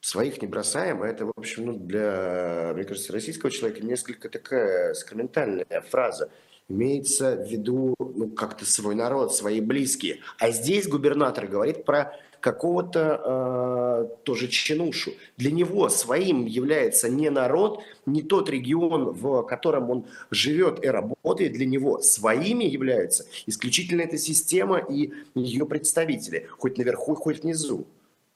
своих 0.01 0.41
не 0.41 0.47
бросаем, 0.47 1.01
а 1.01 1.07
это, 1.07 1.25
в 1.25 1.31
общем, 1.35 1.65
ну, 1.65 1.73
для, 1.73 2.71
мне 2.75 2.83
кажется, 2.83 3.13
российского 3.13 3.51
человека 3.51 3.85
несколько 3.85 4.29
такая 4.29 4.93
сакраментальная 4.93 5.81
фраза. 5.89 6.29
Имеется 6.69 7.35
в 7.35 7.49
виду 7.49 7.95
ну, 7.97 8.29
как-то 8.31 8.65
свой 8.65 8.93
народ, 8.93 9.33
свои 9.33 9.61
близкие. 9.61 10.19
А 10.37 10.51
здесь 10.51 10.87
губернатор 10.87 11.47
говорит 11.47 11.85
про 11.85 12.19
какого-то 12.39 13.21
э, 13.23 14.23
тоже 14.23 14.47
чинушу. 14.47 15.11
Для 15.37 15.51
него 15.51 15.89
своим 15.89 16.45
является 16.45 17.09
не 17.09 17.29
народ, 17.29 17.81
не 18.05 18.21
тот 18.21 18.49
регион, 18.49 19.11
в 19.11 19.43
котором 19.43 19.89
он 19.89 20.05
живет 20.31 20.83
и 20.83 20.87
работает. 20.87 21.53
Для 21.53 21.65
него 21.65 22.01
своими 22.01 22.63
являются 22.63 23.25
исключительно 23.45 24.01
эта 24.01 24.17
система 24.17 24.77
и 24.77 25.11
ее 25.35 25.65
представители, 25.65 26.47
хоть 26.57 26.77
наверху, 26.77 27.15
хоть 27.15 27.43
внизу. 27.43 27.85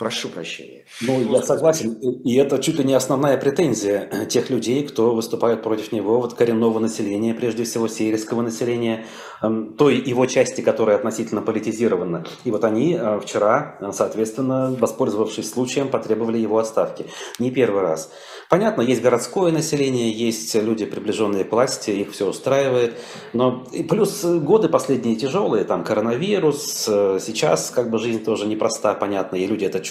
Прошу 0.02 0.30
прощения. 0.30 0.86
Ну, 1.02 1.32
я 1.32 1.44
согласен. 1.44 1.94
И 2.24 2.36
это 2.36 2.58
чуть 2.58 2.80
ли 2.80 2.84
не 2.84 2.96
основная 2.96 3.38
претензия 3.38 4.26
тех 4.26 4.50
людей, 4.50 4.84
кто 4.88 5.14
выступает 5.14 5.62
против 5.62 5.92
него, 5.92 6.20
вот 6.20 6.34
коренного 6.34 6.80
населения, 6.80 7.36
прежде 7.36 7.66
всего 7.66 7.88
сельского 7.88 8.42
населения, 8.42 9.06
эм, 9.44 9.76
той 9.78 9.98
его 9.98 10.26
части, 10.26 10.62
которая 10.62 10.96
относительно 10.96 11.44
политизирована. 11.44 12.26
И 12.46 12.50
вот 12.50 12.64
они 12.64 12.98
э, 13.00 13.20
вчера, 13.20 13.78
э, 13.80 13.92
соответственно, 13.94 14.76
воспользовавшись 14.80 15.52
случаем, 15.52 15.88
потребовали 15.88 16.40
его 16.40 16.58
отставки. 16.58 17.06
Не 17.38 17.52
первый 17.52 17.84
раз. 17.84 18.10
Понятно, 18.50 18.82
есть 18.82 19.04
городское 19.04 19.52
население, 19.52 20.12
есть 20.12 20.56
люди, 20.56 20.86
приближенные 20.86 21.44
к 21.44 21.52
власти, 21.52 21.92
их 21.92 22.12
все 22.12 22.28
устраивает. 22.28 22.96
Но 23.34 23.68
и 23.72 23.84
плюс 23.84 24.26
годы 24.26 24.68
последние 24.68 25.16
тяжелые, 25.16 25.64
там 25.64 25.84
коронавирус, 25.84 26.86
э, 26.90 27.20
сейчас 27.22 27.70
как 27.70 27.92
бы 27.92 28.00
жизнь 28.00 28.24
тоже 28.24 28.48
непроста, 28.48 28.96
понятно, 28.96 29.36
и 29.36 29.46
люди 29.46 29.66
это 29.66 29.80
чувствуют. 29.80 29.91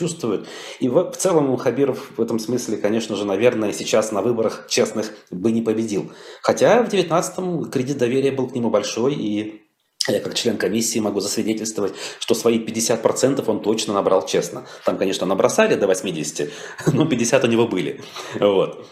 И 0.81 0.89
в, 0.89 1.11
в 1.11 1.17
целом 1.17 1.57
Хабиров 1.57 2.11
в 2.17 2.21
этом 2.23 2.39
смысле, 2.39 2.77
конечно 2.77 3.17
же, 3.17 3.25
наверное, 3.25 3.73
сейчас 3.73 4.13
на 4.13 4.23
выборах 4.23 4.67
честных 4.69 5.13
бы 5.31 5.53
не 5.53 5.63
победил. 5.63 6.13
Хотя 6.43 6.83
в 6.83 6.89
19-м 6.89 7.71
кредит 7.71 7.99
доверия 7.99 8.33
был 8.33 8.49
к 8.49 8.55
нему 8.55 8.71
большой, 8.71 9.15
и 9.15 9.63
я 10.09 10.21
как 10.21 10.35
член 10.35 10.57
комиссии 10.57 10.99
могу 10.99 11.21
засвидетельствовать, 11.21 11.93
что 12.19 12.35
свои 12.35 12.59
50% 12.59 13.45
он 13.47 13.61
точно 13.61 13.95
набрал 13.95 14.27
честно. 14.27 14.67
Там, 14.85 14.97
конечно, 14.97 15.27
набросали 15.27 15.75
до 15.75 15.87
80, 15.87 16.51
но 16.93 17.07
50 17.07 17.45
у 17.45 17.47
него 17.47 17.69
были. 17.69 18.01
Вот. 18.39 18.87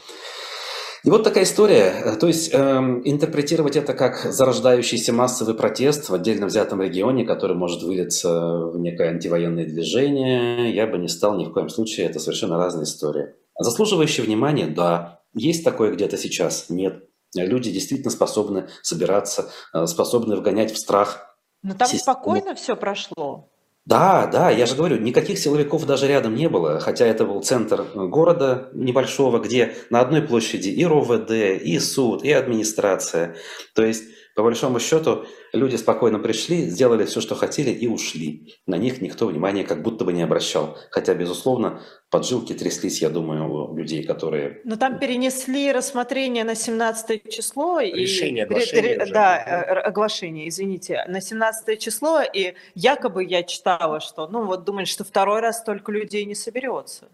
И 1.08 1.10
вот 1.10 1.24
такая 1.24 1.44
история. 1.44 2.18
То 2.20 2.26
есть 2.26 2.50
э, 2.52 2.58
интерпретировать 2.58 3.76
это 3.76 3.94
как 3.94 4.30
зарождающийся 4.30 5.14
массовый 5.14 5.54
протест 5.54 6.10
в 6.10 6.14
отдельно 6.14 6.44
взятом 6.44 6.82
регионе, 6.82 7.24
который 7.24 7.56
может 7.56 7.82
вылиться 7.82 8.58
в 8.66 8.78
некое 8.78 9.12
антивоенное 9.12 9.64
движение, 9.64 10.70
я 10.70 10.86
бы 10.86 10.98
не 10.98 11.08
стал 11.08 11.38
ни 11.38 11.46
в 11.46 11.52
коем 11.54 11.70
случае. 11.70 12.04
Это 12.04 12.18
совершенно 12.18 12.58
разная 12.58 12.84
история. 12.84 13.36
Заслуживающее 13.58 14.26
внимания, 14.26 14.66
да. 14.66 15.22
Есть 15.32 15.64
такое 15.64 15.92
где-то 15.92 16.18
сейчас? 16.18 16.66
Нет. 16.68 17.08
Люди 17.34 17.70
действительно 17.70 18.10
способны 18.10 18.68
собираться, 18.82 19.50
э, 19.72 19.86
способны 19.86 20.36
вгонять 20.36 20.74
в 20.74 20.76
страх. 20.76 21.38
Но 21.62 21.72
там 21.72 21.88
систему. 21.88 22.16
спокойно 22.16 22.54
все 22.54 22.76
прошло. 22.76 23.48
Да, 23.88 24.26
да, 24.26 24.50
я 24.50 24.66
же 24.66 24.76
говорю, 24.76 24.98
никаких 24.98 25.38
силовиков 25.38 25.86
даже 25.86 26.06
рядом 26.08 26.34
не 26.34 26.46
было, 26.50 26.78
хотя 26.78 27.06
это 27.06 27.24
был 27.24 27.40
центр 27.40 27.86
города 27.94 28.68
небольшого, 28.74 29.38
где 29.38 29.76
на 29.88 30.00
одной 30.00 30.20
площади 30.20 30.68
и 30.68 30.84
РОВД, 30.84 31.30
и 31.30 31.78
суд, 31.78 32.22
и 32.22 32.30
администрация. 32.30 33.36
То 33.74 33.82
есть 33.82 34.04
по 34.38 34.44
большому 34.44 34.78
счету, 34.78 35.24
люди 35.52 35.74
спокойно 35.74 36.20
пришли, 36.20 36.70
сделали 36.70 37.04
все, 37.06 37.20
что 37.20 37.34
хотели 37.34 37.70
и 37.70 37.88
ушли. 37.88 38.54
На 38.66 38.76
них 38.76 39.00
никто 39.00 39.26
внимания 39.26 39.64
как 39.64 39.82
будто 39.82 40.04
бы 40.04 40.12
не 40.12 40.22
обращал. 40.22 40.78
Хотя, 40.92 41.14
безусловно, 41.14 41.82
поджилки 42.08 42.52
тряслись, 42.52 43.02
я 43.02 43.10
думаю, 43.10 43.72
у 43.72 43.76
людей, 43.76 44.04
которые... 44.04 44.60
Но 44.62 44.76
там 44.76 45.00
перенесли 45.00 45.72
рассмотрение 45.72 46.44
на 46.44 46.54
17 46.54 47.28
число. 47.28 47.80
Решение, 47.80 48.44
и... 48.44 48.46
оглашение. 48.46 49.02
Уже. 49.02 49.12
Да, 49.12 49.38
э, 49.44 49.80
оглашение, 49.80 50.48
извините. 50.48 51.04
На 51.08 51.20
17 51.20 51.80
число, 51.80 52.20
и 52.22 52.54
якобы 52.76 53.24
я 53.24 53.42
читала, 53.42 53.98
что, 53.98 54.28
ну 54.28 54.44
вот 54.44 54.62
думали, 54.62 54.84
что 54.84 55.02
второй 55.02 55.40
раз 55.40 55.58
столько 55.58 55.90
людей 55.90 56.24
не 56.26 56.36
соберется. 56.36 57.08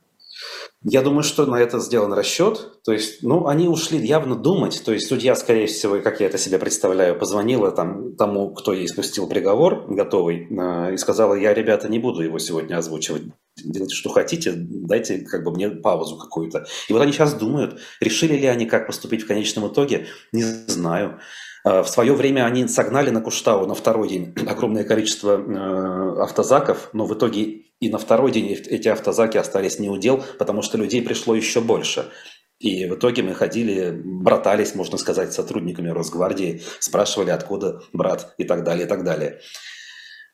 Я 0.84 1.00
думаю, 1.00 1.22
что 1.22 1.46
на 1.46 1.56
это 1.56 1.78
сделан 1.78 2.12
расчет. 2.12 2.82
То 2.84 2.92
есть, 2.92 3.22
ну, 3.22 3.46
они 3.46 3.68
ушли 3.68 3.98
явно 3.98 4.36
думать. 4.36 4.82
То 4.84 4.92
есть, 4.92 5.08
судья, 5.08 5.34
скорее 5.34 5.66
всего, 5.66 5.98
как 6.00 6.20
я 6.20 6.26
это 6.26 6.36
себе 6.36 6.58
представляю, 6.58 7.18
позвонила 7.18 7.70
там, 7.72 8.14
тому, 8.16 8.52
кто 8.52 8.74
ей 8.74 8.86
спустил 8.86 9.26
приговор 9.26 9.86
готовый, 9.88 10.46
э, 10.50 10.94
и 10.94 10.96
сказала, 10.98 11.34
я, 11.34 11.54
ребята, 11.54 11.88
не 11.88 11.98
буду 11.98 12.20
его 12.20 12.38
сегодня 12.38 12.76
озвучивать. 12.76 13.22
делайте, 13.56 13.94
что 13.94 14.10
хотите, 14.10 14.52
дайте 14.56 15.20
как 15.20 15.42
бы 15.42 15.52
мне 15.52 15.70
паузу 15.70 16.18
какую-то. 16.18 16.66
И 16.88 16.92
вот 16.92 17.00
они 17.00 17.12
сейчас 17.12 17.32
думают, 17.32 17.80
решили 18.00 18.34
ли 18.34 18.46
они, 18.46 18.66
как 18.66 18.86
поступить 18.86 19.22
в 19.22 19.26
конечном 19.26 19.68
итоге, 19.68 20.06
не 20.32 20.42
знаю. 20.42 21.18
А, 21.64 21.82
в 21.82 21.88
свое 21.88 22.12
время 22.12 22.44
они 22.44 22.68
согнали 22.68 23.10
на 23.10 23.22
Куштау 23.22 23.66
на 23.66 23.74
второй 23.74 24.08
день 24.08 24.34
огромное 24.46 24.84
количество 24.84 25.40
э, 25.40 26.22
автозаков, 26.22 26.90
но 26.92 27.06
в 27.06 27.14
итоге 27.14 27.62
и 27.84 27.88
на 27.90 27.98
второй 27.98 28.32
день 28.32 28.50
эти 28.52 28.88
автозаки 28.88 29.36
остались 29.36 29.78
не 29.78 29.90
удел, 29.90 30.24
потому 30.38 30.62
что 30.62 30.78
людей 30.78 31.02
пришло 31.02 31.34
еще 31.34 31.60
больше. 31.60 32.10
И 32.58 32.86
в 32.86 32.94
итоге 32.94 33.22
мы 33.22 33.34
ходили, 33.34 33.90
братались, 34.04 34.74
можно 34.74 34.96
сказать, 34.96 35.32
с 35.32 35.36
сотрудниками 35.36 35.90
Росгвардии, 35.90 36.62
спрашивали, 36.80 37.30
откуда 37.30 37.82
брат 37.92 38.34
и 38.38 38.44
так 38.44 38.64
далее, 38.64 38.86
и 38.86 38.88
так 38.88 39.04
далее. 39.04 39.40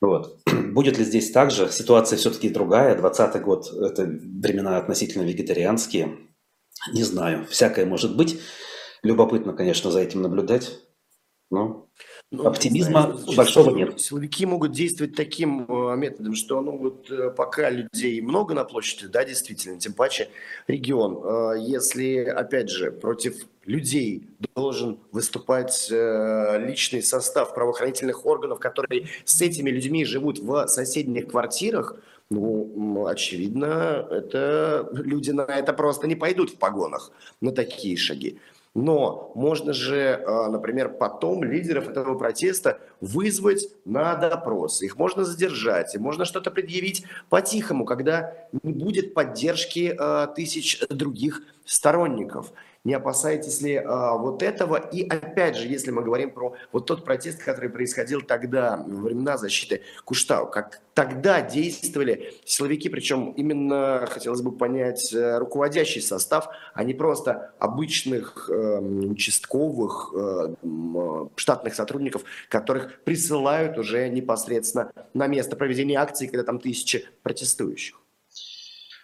Вот. 0.00 0.38
Будет 0.72 0.96
ли 0.98 1.04
здесь 1.04 1.32
так 1.32 1.50
же? 1.50 1.68
Ситуация 1.70 2.18
все-таки 2.18 2.50
другая. 2.50 2.96
20 2.96 3.42
год– 3.42 3.66
это 3.82 4.04
времена 4.04 4.76
относительно 4.76 5.22
вегетарианские. 5.22 6.18
Не 6.92 7.02
знаю, 7.02 7.46
всякое 7.46 7.84
может 7.84 8.16
быть. 8.16 8.38
Любопытно, 9.02 9.54
конечно, 9.54 9.90
за 9.90 10.00
этим 10.00 10.22
наблюдать. 10.22 10.78
Но 11.50 11.88
ну, 12.32 12.46
Оптимизма 12.46 13.12
знаю, 13.16 13.36
большого 13.36 13.74
нет. 13.74 14.00
Силовики 14.00 14.46
могут 14.46 14.70
действовать 14.70 15.16
таким 15.16 15.66
э, 15.68 15.96
методом, 15.96 16.36
что 16.36 16.60
ну 16.60 16.78
вот 16.78 17.10
э, 17.10 17.30
пока 17.30 17.70
людей 17.70 18.20
много 18.20 18.54
на 18.54 18.64
площади, 18.64 19.08
да, 19.08 19.24
действительно, 19.24 19.80
тем 19.80 19.94
паче 19.94 20.30
регион. 20.68 21.20
Э, 21.24 21.54
если, 21.58 22.18
опять 22.18 22.70
же, 22.70 22.92
против 22.92 23.34
людей 23.64 24.28
должен 24.54 25.00
выступать 25.12 25.88
личный 25.90 27.02
состав 27.02 27.54
правоохранительных 27.54 28.24
органов, 28.24 28.58
которые 28.58 29.08
с 29.24 29.40
этими 29.42 29.70
людьми 29.70 30.04
живут 30.04 30.38
в 30.38 30.66
соседних 30.66 31.28
квартирах, 31.28 31.96
ну, 32.30 33.06
очевидно, 33.06 34.06
это 34.10 34.88
люди 34.92 35.30
на 35.30 35.42
это 35.42 35.72
просто 35.72 36.06
не 36.06 36.16
пойдут 36.16 36.50
в 36.50 36.56
погонах, 36.56 37.12
на 37.40 37.52
такие 37.52 37.96
шаги. 37.96 38.38
Но 38.74 39.32
можно 39.34 39.72
же, 39.72 40.22
а, 40.26 40.48
например, 40.48 40.90
потом 40.90 41.42
лидеров 41.42 41.88
этого 41.88 42.16
протеста 42.16 42.78
вызвать 43.00 43.66
на 43.84 44.14
допрос. 44.14 44.82
Их 44.82 44.96
можно 44.96 45.24
задержать, 45.24 45.96
и 45.96 45.98
можно 45.98 46.24
что-то 46.24 46.52
предъявить 46.52 47.04
по-тихому, 47.28 47.84
когда 47.84 48.32
не 48.62 48.72
будет 48.72 49.12
поддержки 49.12 49.94
а, 49.98 50.28
тысяч 50.28 50.80
других 50.88 51.42
сторонников. 51.64 52.52
Не 52.82 52.94
опасаетесь 52.94 53.60
ли 53.60 53.76
а, 53.76 54.16
вот 54.16 54.42
этого? 54.42 54.76
И 54.76 55.06
опять 55.06 55.54
же, 55.54 55.68
если 55.68 55.90
мы 55.90 56.02
говорим 56.02 56.30
про 56.30 56.54
вот 56.72 56.86
тот 56.86 57.04
протест, 57.04 57.42
который 57.42 57.68
происходил 57.68 58.22
тогда, 58.22 58.82
во 58.86 59.02
времена 59.02 59.36
защиты 59.36 59.82
Куштау, 60.06 60.50
как 60.50 60.80
тогда 60.94 61.42
действовали 61.42 62.32
силовики, 62.46 62.88
причем 62.88 63.32
именно, 63.32 64.06
хотелось 64.08 64.40
бы 64.40 64.52
понять, 64.52 65.12
э, 65.12 65.36
руководящий 65.36 66.00
состав, 66.00 66.48
а 66.72 66.82
не 66.82 66.94
просто 66.94 67.52
обычных 67.58 68.48
э, 68.48 68.78
участковых 68.78 70.14
э, 70.16 70.54
штатных 71.36 71.74
сотрудников, 71.74 72.22
которых 72.48 73.02
присылают 73.04 73.76
уже 73.76 74.08
непосредственно 74.08 74.90
на 75.12 75.26
место 75.26 75.54
проведения 75.54 75.98
акции, 75.98 76.28
когда 76.28 76.44
там 76.44 76.58
тысячи 76.58 77.04
протестующих. 77.22 78.00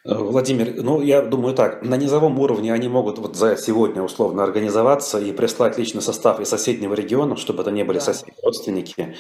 Владимир, 0.09 0.75
ну 0.83 1.01
я 1.01 1.21
думаю 1.21 1.55
так, 1.55 1.83
на 1.83 1.97
низовом 1.97 2.39
уровне 2.39 2.73
они 2.73 2.89
могут 2.89 3.19
вот 3.19 3.35
за 3.35 3.57
сегодня 3.57 4.03
условно 4.03 4.45
организоваться 4.45 5.19
и 5.19 5.33
прислать 5.33 5.79
личный 5.79 6.03
состав 6.03 6.39
из 6.41 6.49
соседнего 6.49 6.95
региона, 6.95 7.37
чтобы 7.37 7.63
это 7.63 7.73
не 7.73 7.83
были 7.83 7.99
да. 7.99 8.05
соседи, 8.05 8.33
родственники. 8.43 9.17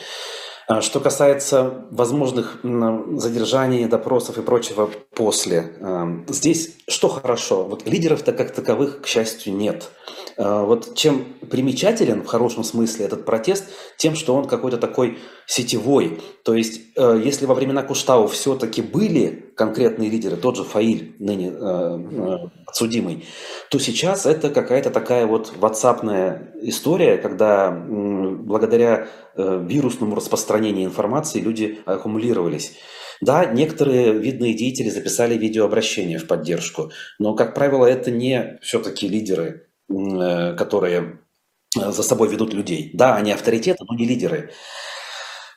А 0.68 0.80
что 0.80 0.98
касается 0.98 1.86
возможных 1.90 2.58
задержаний, 2.62 3.86
допросов 3.86 4.38
и 4.38 4.42
прочего 4.42 4.90
после, 5.14 5.76
эм, 5.80 6.24
здесь 6.28 6.76
что 6.88 7.08
хорошо? 7.08 7.64
Вот 7.64 7.86
лидеров-то 7.86 8.32
как 8.32 8.52
таковых, 8.52 9.02
к 9.02 9.06
счастью, 9.06 9.54
нет. 9.54 9.90
Э, 10.38 10.64
вот 10.64 10.94
чем 10.94 11.24
примечателен 11.50 12.22
в 12.22 12.26
хорошем 12.26 12.62
смысле 12.62 13.06
этот 13.06 13.24
протест, 13.24 13.64
тем, 13.96 14.14
что 14.14 14.34
он 14.34 14.46
какой-то 14.46 14.76
такой 14.76 15.18
сетевой. 15.46 16.20
То 16.44 16.54
есть, 16.54 16.80
э, 16.96 17.20
если 17.24 17.46
во 17.46 17.54
времена 17.54 17.82
Куштау 17.82 18.26
все-таки 18.26 18.82
были 18.82 19.52
конкретные 19.56 20.10
лидеры, 20.10 20.36
тот 20.36 20.56
же 20.56 20.64
Фаиль, 20.64 21.14
ныне 21.18 21.52
э, 21.54 22.38
подсудимый, 22.66 23.24
то 23.70 23.78
сейчас 23.78 24.26
это 24.26 24.50
какая-то 24.50 24.90
такая 24.90 25.26
вот 25.26 25.54
ватсапная 25.56 26.52
история, 26.60 27.16
когда 27.16 27.70
благодаря 27.70 29.08
вирусному 29.36 30.16
распространению 30.16 30.86
информации 30.86 31.40
люди 31.40 31.78
аккумулировались. 31.84 32.72
Да, 33.20 33.46
некоторые 33.46 34.12
видные 34.12 34.54
деятели 34.54 34.90
записали 34.90 35.38
видеообращение 35.38 36.18
в 36.18 36.26
поддержку, 36.26 36.90
но, 37.18 37.34
как 37.34 37.54
правило, 37.54 37.86
это 37.86 38.10
не 38.10 38.58
все-таки 38.62 39.08
лидеры 39.08 39.65
Э, 39.65 39.65
которые 39.88 41.20
э, 41.78 41.92
за 41.92 42.02
собой 42.02 42.28
ведут 42.28 42.52
людей. 42.52 42.90
Да, 42.94 43.14
они 43.16 43.32
авторитеты, 43.32 43.84
но 43.88 43.96
не 43.96 44.04
лидеры. 44.04 44.50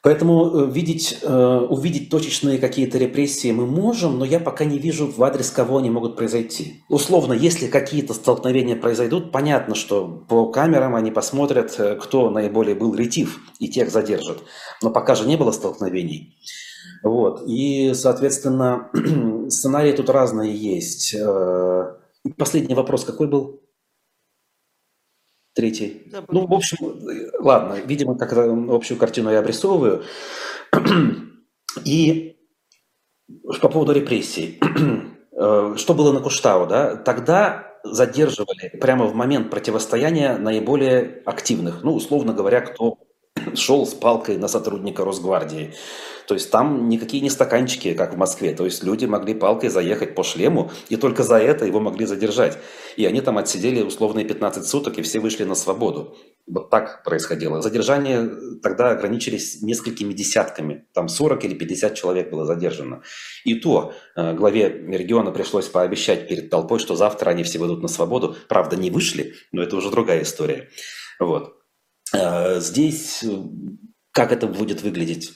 Поэтому 0.02 0.46
э, 0.46 0.72
видеть, 0.72 1.20
увидеть 1.24 2.10
точечные 2.10 2.58
какие-то 2.58 2.98
репрессии 2.98 3.52
мы 3.52 3.65
можем, 3.65 4.18
но 4.18 4.26
я 4.26 4.39
пока 4.39 4.65
не 4.65 4.78
вижу 4.78 5.08
в 5.08 5.22
адрес 5.24 5.50
кого 5.50 5.80
они 5.80 5.89
могут 5.89 6.15
произойти. 6.15 6.84
Условно, 6.89 7.34
если 7.34 7.68
какие-то 7.68 8.13
столкновения 8.13 8.76
произойдут, 8.76 9.32
понятно, 9.32 9.76
что 9.76 10.08
по 10.30 10.46
камерам 10.52 10.96
они 10.96 11.12
посмотрят, 11.12 11.78
кто 12.02 12.30
наиболее 12.30 12.76
был 12.76 12.96
ретив, 12.96 13.39
и 13.60 13.68
тех 13.68 13.89
задержат. 13.92 14.44
Но 14.82 14.92
пока 14.92 15.15
же 15.15 15.28
не 15.28 15.36
было 15.36 15.52
столкновений. 15.52 16.38
Вот. 17.04 17.44
И, 17.46 17.94
соответственно, 17.94 18.89
сценарии 19.50 19.92
тут 19.92 20.10
разные 20.10 20.56
есть. 20.56 21.15
Последний 22.38 22.76
вопрос 22.76 23.04
какой 23.04 23.28
был? 23.28 23.62
Третий. 25.60 26.04
Да, 26.06 26.24
ну, 26.30 26.48
в 26.48 26.54
общем, 26.54 26.78
ладно, 27.41 27.80
видимо, 27.86 28.17
как 28.17 28.32
общую 28.32 28.98
картину 28.98 29.30
я 29.30 29.39
обрисовываю. 29.39 30.04
И 31.84 32.38
по 33.62 33.67
поводу 33.67 33.91
репрессий. 33.91 34.60
Э, 35.41 35.76
что 35.78 35.93
было 35.93 36.12
на 36.12 36.19
Куштау, 36.19 36.67
да? 36.67 36.98
Тогда 36.98 37.78
задерживали 37.86 38.78
прямо 38.82 39.06
в 39.06 39.15
момент 39.15 39.50
противостояния 39.50 40.38
наиболее 40.38 41.22
активных. 41.26 41.82
Ну, 41.82 41.93
условно 41.93 42.34
говоря, 42.34 42.60
кто 42.60 42.98
шел 43.56 43.86
с 43.86 43.93
палкой 43.93 44.38
на 44.38 44.47
сотрудника 44.47 45.04
Росгвардии. 45.04 45.73
То 46.30 46.36
есть 46.36 46.52
там 46.52 46.89
никакие 46.89 47.23
не 47.23 47.32
стаканчики, 47.32 47.95
как 47.95 48.13
в 48.13 48.17
Москве. 48.17 48.54
То 48.54 48.63
есть 48.63 48.84
люди 48.84 49.06
могли 49.06 49.34
палкой 49.34 49.69
заехать 49.69 50.13
по 50.13 50.23
шлему, 50.23 50.69
и 50.88 50.95
только 50.95 51.23
за 51.23 51.38
это 51.38 51.65
его 51.65 51.80
могли 51.80 52.06
задержать. 52.06 52.60
И 52.97 53.06
они 53.06 53.21
там 53.21 53.39
отсидели 53.39 53.82
условные 53.82 54.25
15 54.25 54.63
суток, 54.63 54.99
и 54.99 55.02
все 55.02 55.19
вышли 55.19 55.43
на 55.43 55.56
свободу. 55.56 56.15
Вот 56.45 56.69
так 56.69 57.04
происходило. 57.04 57.63
Задержания 57.63 58.30
тогда 58.62 58.91
ограничились 58.91 59.63
несколькими 59.63 60.13
десятками. 60.13 60.86
Там 60.93 61.10
40 61.10 61.45
или 61.45 61.56
50 61.56 61.95
человек 61.95 62.30
было 62.30 62.45
задержано. 62.45 63.02
И 63.43 63.56
то 63.56 63.93
э, 64.15 64.34
главе 64.36 64.69
региона 64.69 65.32
пришлось 65.32 65.67
пообещать 65.67 66.28
перед 66.28 66.52
толпой, 66.52 66.78
что 66.78 66.95
завтра 66.95 67.32
они 67.32 67.41
все 67.41 67.58
выйдут 67.58 67.82
на 67.82 67.88
свободу. 67.88 68.36
Правда, 68.47 68.75
не 68.75 68.91
вышли, 68.91 69.34
но 69.52 69.63
это 69.63 69.75
уже 69.75 69.89
другая 69.89 70.21
история. 70.21 70.69
Вот. 71.19 71.59
Э, 72.13 72.60
здесь 72.60 73.24
э, 73.24 73.30
как 74.12 74.32
это 74.32 74.48
будет 74.48 74.82
выглядеть? 74.82 75.34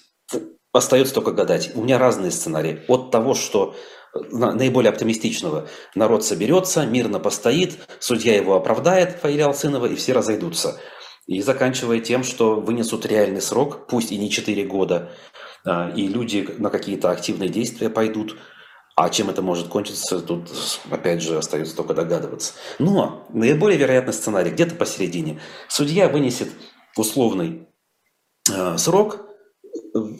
Остается 0.72 1.14
только 1.14 1.32
гадать. 1.32 1.72
У 1.76 1.84
меня 1.84 2.00
разные 2.00 2.32
сценарии. 2.32 2.82
От 2.88 3.12
того, 3.12 3.36
что 3.36 3.76
э, 4.14 4.20
наиболее 4.32 4.90
оптимистичного 4.90 5.68
народ 5.96 6.26
соберется, 6.26 6.86
мирно 6.86 7.20
постоит, 7.20 7.78
судья 8.00 8.36
его 8.36 8.56
оправдает, 8.56 9.20
Фаиля 9.22 9.48
Алсынова, 9.48 9.86
и 9.86 9.96
все 9.96 10.14
разойдутся. 10.14 10.80
И 11.26 11.42
заканчивая 11.42 12.00
тем, 12.00 12.24
что 12.24 12.60
вынесут 12.60 13.06
реальный 13.06 13.42
срок, 13.42 13.88
пусть 13.88 14.12
и 14.12 14.18
не 14.18 14.30
4 14.30 14.66
года, 14.66 15.14
и 15.96 16.08
люди 16.10 16.46
на 16.58 16.70
какие-то 16.70 17.12
активные 17.12 17.48
действия 17.48 17.90
пойдут. 17.90 18.36
А 18.96 19.10
чем 19.10 19.30
это 19.30 19.42
может 19.42 19.70
кончиться, 19.70 20.20
тут 20.20 20.52
опять 20.92 21.22
же 21.22 21.38
остается 21.38 21.76
только 21.76 21.96
догадываться. 21.96 22.54
Но 22.78 23.26
наиболее 23.30 23.80
вероятный 23.80 24.14
сценарий 24.14 24.52
где-то 24.52 24.76
посередине. 24.76 25.40
Судья 25.68 26.08
вынесет 26.08 26.50
условный 26.96 27.68
э, 28.52 28.78
срок, 28.78 29.23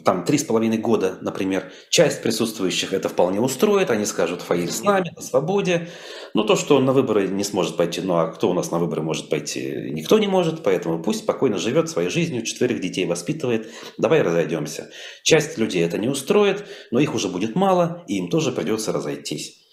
там 0.04 0.24
три 0.24 0.38
с 0.38 0.44
половиной 0.44 0.78
года, 0.78 1.18
например, 1.20 1.72
часть 1.90 2.22
присутствующих 2.22 2.92
это 2.92 3.08
вполне 3.08 3.40
устроит, 3.40 3.90
они 3.90 4.04
скажут 4.04 4.42
Фаиль 4.42 4.70
с 4.70 4.82
нами, 4.82 5.12
на 5.16 5.22
свободе. 5.22 5.88
Но 6.32 6.44
то, 6.44 6.54
что 6.54 6.76
он 6.76 6.84
на 6.84 6.92
выборы 6.92 7.26
не 7.26 7.44
сможет 7.44 7.76
пойти, 7.76 8.00
ну 8.00 8.14
а 8.14 8.28
кто 8.28 8.50
у 8.50 8.54
нас 8.54 8.70
на 8.70 8.78
выборы 8.78 9.02
может 9.02 9.28
пойти? 9.28 9.90
Никто 9.90 10.18
не 10.18 10.28
может, 10.28 10.62
поэтому 10.62 11.02
пусть 11.02 11.20
спокойно 11.20 11.58
живет 11.58 11.90
своей 11.90 12.08
жизнью, 12.08 12.44
четверых 12.44 12.80
детей 12.80 13.06
воспитывает, 13.06 13.70
давай 13.98 14.22
разойдемся. 14.22 14.90
Часть 15.22 15.58
людей 15.58 15.84
это 15.84 15.98
не 15.98 16.08
устроит, 16.08 16.64
но 16.90 17.00
их 17.00 17.14
уже 17.14 17.28
будет 17.28 17.56
мало, 17.56 18.04
и 18.06 18.18
им 18.18 18.28
тоже 18.28 18.52
придется 18.52 18.92
разойтись. 18.92 19.63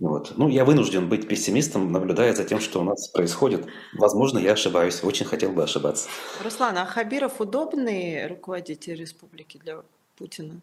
Вот. 0.00 0.32
Ну, 0.36 0.48
я 0.48 0.64
вынужден 0.64 1.08
быть 1.10 1.28
пессимистом, 1.28 1.92
наблюдая 1.92 2.34
за 2.34 2.44
тем, 2.44 2.58
что 2.58 2.80
у 2.80 2.84
нас 2.84 3.08
происходит. 3.08 3.66
Возможно, 3.92 4.38
я 4.38 4.52
ошибаюсь, 4.52 5.04
очень 5.04 5.26
хотел 5.26 5.52
бы 5.52 5.62
ошибаться. 5.62 6.08
Руслан, 6.42 6.78
а 6.78 6.86
Хабиров 6.86 7.38
удобный 7.40 8.26
руководитель 8.26 8.94
республики 8.94 9.60
для 9.62 9.82
Путина? 10.16 10.62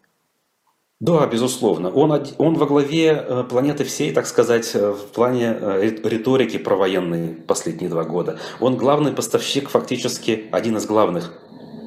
Да, 1.00 1.24
безусловно. 1.28 1.90
Он, 1.90 2.26
он 2.38 2.54
во 2.54 2.66
главе 2.66 3.10
э, 3.10 3.44
планеты 3.48 3.84
всей, 3.84 4.12
так 4.12 4.26
сказать, 4.26 4.74
э, 4.74 4.90
в 4.90 5.12
плане 5.12 5.56
э, 5.60 5.80
риторики 6.02 6.58
провоенной 6.58 7.36
последние 7.36 7.88
два 7.88 8.02
года. 8.02 8.40
Он 8.58 8.76
главный 8.76 9.12
поставщик, 9.12 9.68
фактически 9.68 10.46
один 10.50 10.76
из 10.76 10.86
главных 10.86 11.32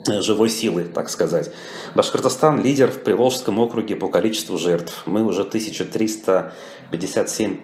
живой 0.07 0.49
силы, 0.49 0.85
так 0.85 1.09
сказать. 1.09 1.51
Башкортостан 1.95 2.63
лидер 2.63 2.91
в 2.91 3.03
Приволжском 3.03 3.59
округе 3.59 3.95
по 3.95 4.07
количеству 4.07 4.57
жертв. 4.57 5.03
Мы 5.05 5.23
уже 5.23 5.41
1357, 5.41 7.59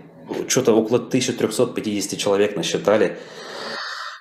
что-то 0.47 0.73
около 0.73 0.97
1350 0.97 2.19
человек 2.19 2.55
насчитали 2.55 3.17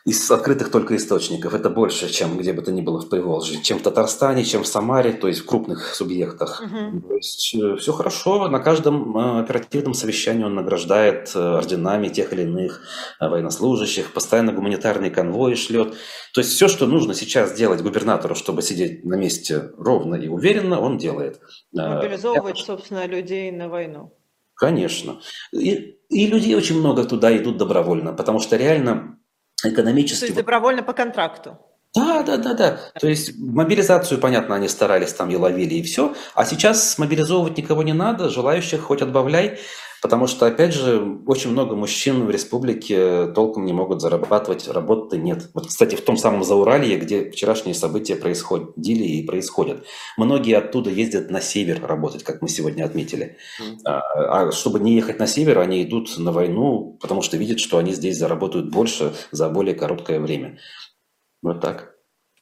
из 0.07 0.31
открытых 0.31 0.71
только 0.71 0.95
источников. 0.95 1.53
Это 1.53 1.69
больше, 1.69 2.09
чем 2.09 2.38
где 2.38 2.53
бы 2.53 2.62
то 2.62 2.71
ни 2.71 2.81
было 2.81 3.01
в 3.01 3.09
Приволжье, 3.09 3.61
чем 3.61 3.81
в 3.81 3.83
Татарстане, 3.83 4.45
чем 4.45 4.62
в 4.62 4.69
Самаре, 4.69 5.12
то 5.12 5.27
есть 5.27 5.40
в 5.40 5.47
крупных 5.47 5.97
субъектах. 5.97 6.62
Угу. 6.62 7.09
То 7.09 7.14
есть 7.16 7.55
э, 7.57 7.77
все 7.77 7.92
хорошо. 7.92 8.47
На 8.49 8.61
каждом 8.61 9.19
э, 9.19 9.40
оперативном 9.40 9.95
совещании 9.95 10.45
он 10.45 10.55
награждает 10.55 11.33
э, 11.35 11.40
орденами 11.40 12.07
тех 12.07 12.33
или 12.33 12.42
иных 12.42 12.83
военнослужащих, 13.19 14.12
постоянно 14.12 14.53
гуманитарные 14.53 15.11
конвои 15.11 15.55
шлет. 15.55 15.97
То 16.33 16.40
есть 16.40 16.53
все, 16.53 16.69
что 16.69 16.87
нужно 16.87 17.12
сейчас 17.12 17.53
делать 17.55 17.83
губернатору, 17.83 18.37
чтобы 18.37 18.62
сидеть 18.62 19.05
на 19.05 19.16
месте 19.16 19.73
ровно 19.77 20.14
и 20.14 20.29
уверенно, 20.29 20.81
он 20.81 20.99
делает. 20.99 21.40
Мобилизовывать, 21.73 22.59
собственно, 22.59 23.07
людей 23.07 23.51
на 23.51 23.69
войну. 23.69 24.12
Конечно. 24.55 25.21
И, 25.53 25.99
и 26.09 26.27
людей 26.29 26.55
очень 26.55 26.79
много 26.79 27.05
туда 27.05 27.37
идут 27.37 27.57
добровольно, 27.57 28.12
потому 28.12 28.38
что 28.38 28.57
реально 28.57 29.15
экономически... 29.62 30.21
То 30.21 30.27
есть 30.27 30.37
добровольно 30.37 30.83
по 30.83 30.92
контракту? 30.92 31.59
Да, 31.95 32.23
да, 32.23 32.37
да, 32.37 32.53
да. 32.53 32.79
То 33.01 33.09
есть 33.09 33.38
мобилизацию, 33.38 34.21
понятно, 34.21 34.55
они 34.55 34.69
старались 34.69 35.14
там 35.14 35.31
и 35.31 35.37
ловили, 35.37 35.75
и 35.75 35.83
все. 35.83 36.14
А 36.35 36.45
сейчас 36.45 36.99
мобилизовывать 36.99 37.57
никого 37.57 37.83
не 37.83 37.95
надо, 37.95 38.29
желающих 38.29 38.83
хоть 38.83 39.01
отбавляй. 39.01 39.59
Потому 40.02 40.26
что, 40.26 40.46
опять 40.46 40.74
же, 40.74 41.20
очень 41.26 41.50
много 41.50 41.74
мужчин 41.74 42.26
в 42.26 42.30
республике 42.30 43.26
толком 43.28 43.64
не 43.64 43.72
могут 43.72 44.00
зарабатывать, 44.00 44.68
работы 44.68 45.16
нет. 45.16 45.50
Вот, 45.54 45.68
кстати, 45.68 45.94
в 45.94 46.02
том 46.02 46.16
самом 46.16 46.44
Зауралье, 46.44 46.98
где 46.98 47.30
вчерашние 47.30 47.74
события 47.74 48.16
происходили 48.16 49.04
и 49.04 49.26
происходят. 49.26 49.85
Многие 50.16 50.56
оттуда 50.59 50.90
ездят 50.90 51.30
на 51.30 51.40
север 51.40 51.85
работать, 51.85 52.24
как 52.24 52.42
мы 52.42 52.48
сегодня 52.48 52.85
отметили. 52.85 53.37
А, 53.85 54.00
а 54.46 54.52
чтобы 54.52 54.80
не 54.80 54.94
ехать 54.94 55.18
на 55.18 55.26
север, 55.26 55.59
они 55.59 55.82
идут 55.82 56.18
на 56.18 56.32
войну, 56.32 56.98
потому 57.00 57.22
что 57.22 57.37
видят, 57.37 57.61
что 57.61 57.78
они 57.78 57.92
здесь 57.92 58.18
заработают 58.18 58.70
больше 58.70 59.14
за 59.30 59.48
более 59.48 59.74
короткое 59.74 60.20
время. 60.20 60.59
Вот 61.42 61.61
так. 61.61 61.96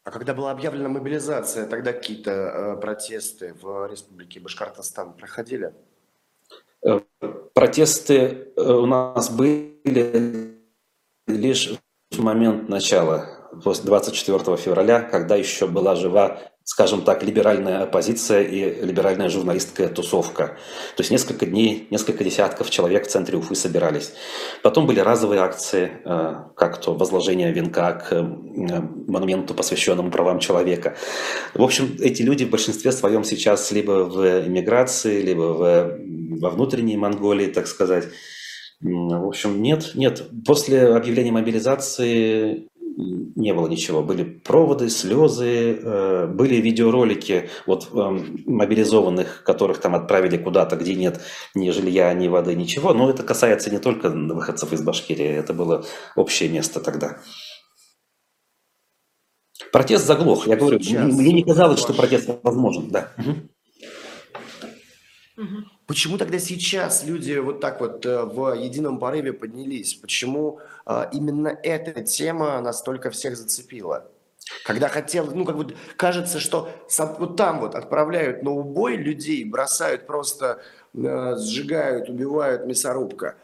А 0.05 0.11
когда 0.11 0.35
была 0.35 0.51
объявлена 0.51 0.91
мобилизация, 0.91 1.67
тогда 1.67 1.95
какие-то 1.95 2.31
э, 2.31 2.77
протесты 2.81 3.55
в 3.55 3.87
республике 3.91 4.39
Башкортостан 4.39 5.15
проходили? 5.15 5.73
Протесты 7.55 8.53
э, 8.57 8.63
у 8.63 8.87
нас 8.87 9.31
были 9.31 10.59
лишь 11.27 11.73
в 12.11 12.23
момент 12.23 12.69
начала, 12.69 13.49
после 13.63 13.87
24 13.87 14.57
февраля, 14.57 15.01
когда 15.01 15.37
еще 15.37 15.67
была 15.67 15.95
жива 15.95 16.39
скажем 16.65 17.03
так, 17.03 17.23
либеральная 17.23 17.83
оппозиция 17.83 18.43
и 18.43 18.85
либеральная 18.85 19.29
журналистская 19.29 19.89
тусовка. 19.89 20.57
То 20.97 21.01
есть 21.01 21.11
несколько 21.11 21.45
дней, 21.45 21.87
несколько 21.91 22.25
десятков 22.25 22.71
человек 22.71 23.07
в 23.07 23.11
центре 23.11 23.37
Уфы 23.37 23.55
собирались. 23.55 24.13
Потом 24.63 24.87
были 24.87 25.01
разовые 25.01 25.43
акции, 25.43 26.01
э, 26.05 26.35
как 26.57 26.81
то 26.81 26.95
возложение 26.95 27.53
венка 27.53 27.93
к 27.93 28.13
э, 28.13 28.23
монументу, 28.23 29.53
посвященному 29.53 30.11
правам 30.11 30.39
человека. 30.39 30.97
В 31.53 31.63
общем, 31.63 31.97
эти 32.01 32.23
люди 32.23 32.45
в 32.45 32.51
большинстве 32.51 32.93
своем 32.93 33.25
сейчас 33.25 33.71
либо 33.71 34.05
в 34.05 34.47
эмиграции, 34.47 35.21
либо 35.21 35.43
в, 35.43 35.99
во 36.41 36.49
внутренней 36.51 36.97
Монголии, 36.97 37.47
так 37.47 37.67
сказать. 37.67 38.05
В 38.81 39.27
общем, 39.27 39.63
нет, 39.63 39.93
нет. 39.95 40.23
После 40.47 40.89
объявления 40.89 41.33
мобилизации 41.33 42.69
не 42.97 43.53
было 43.53 43.67
ничего. 43.67 44.03
Были 44.03 44.25
проводы, 44.25 44.89
слезы, 44.89 45.79
э, 45.83 46.27
были 46.27 46.57
видеоролики 46.57 47.51
вот 47.67 47.89
эм, 47.93 48.43
мобилизованных, 48.47 49.43
которых 49.45 49.81
там 49.81 49.95
отправили 49.95 50.37
куда-то, 50.37 50.77
где 50.77 50.95
нет 50.95 51.21
ни 51.55 51.71
жилья, 51.71 52.13
ни 52.15 52.29
воды, 52.29 52.55
ничего. 52.55 52.95
Но 52.95 53.11
это 53.11 53.23
касается 53.23 53.71
не 53.71 53.79
только 53.79 54.11
выходцев 54.11 54.73
из 54.73 54.83
Башкирии, 54.83 55.27
это 55.27 55.53
было 55.55 55.85
общее 56.17 56.49
место 56.49 56.81
тогда. 56.81 57.19
Протест 59.73 60.07
заглох. 60.07 60.47
Я 60.47 60.57
говорю, 60.57 60.81
Сейчас 60.81 61.13
мне 61.13 61.33
не 61.33 61.43
казалось, 61.43 61.81
что 61.81 61.95
протест 61.95 62.31
возможен. 62.43 62.91
Да. 62.91 63.11
Угу. 65.37 65.65
Почему 65.87 66.17
тогда 66.17 66.39
сейчас 66.39 67.05
люди 67.05 67.35
вот 67.35 67.61
так 67.61 67.81
вот 67.81 68.07
э, 68.07 68.25
в 68.25 68.55
едином 68.55 68.99
порыве 68.99 69.35
поднялись? 69.35 69.95
Почему 69.95 70.61
э, 70.87 71.09
именно 71.13 71.49
эта 71.63 72.03
тема 72.03 72.61
настолько 72.61 73.11
всех 73.11 73.37
зацепила? 73.37 74.11
Когда 74.65 74.89
хотел, 74.89 75.31
ну, 75.35 75.45
как 75.45 75.57
бы 75.57 75.75
кажется, 75.97 76.41
что 76.41 76.71
вот 77.19 77.37
там 77.37 77.61
вот 77.61 77.75
отправляют 77.75 78.43
на 78.43 78.51
убой 78.51 78.97
людей, 78.97 79.45
бросают 79.45 80.07
просто, 80.07 80.63
э, 80.95 81.37
сжигают, 81.39 82.09
убивают 82.09 82.65
мясорубка. 82.67 83.37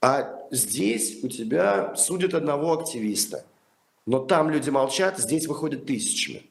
А 0.00 0.40
здесь 0.50 1.22
у 1.22 1.28
тебя 1.28 1.94
судят 1.96 2.34
одного 2.34 2.72
активиста. 2.80 3.44
Но 4.06 4.18
там 4.20 4.50
люди 4.50 4.70
молчат, 4.70 5.18
здесь 5.18 5.46
выходят 5.46 5.86
тысячами. 5.86 6.42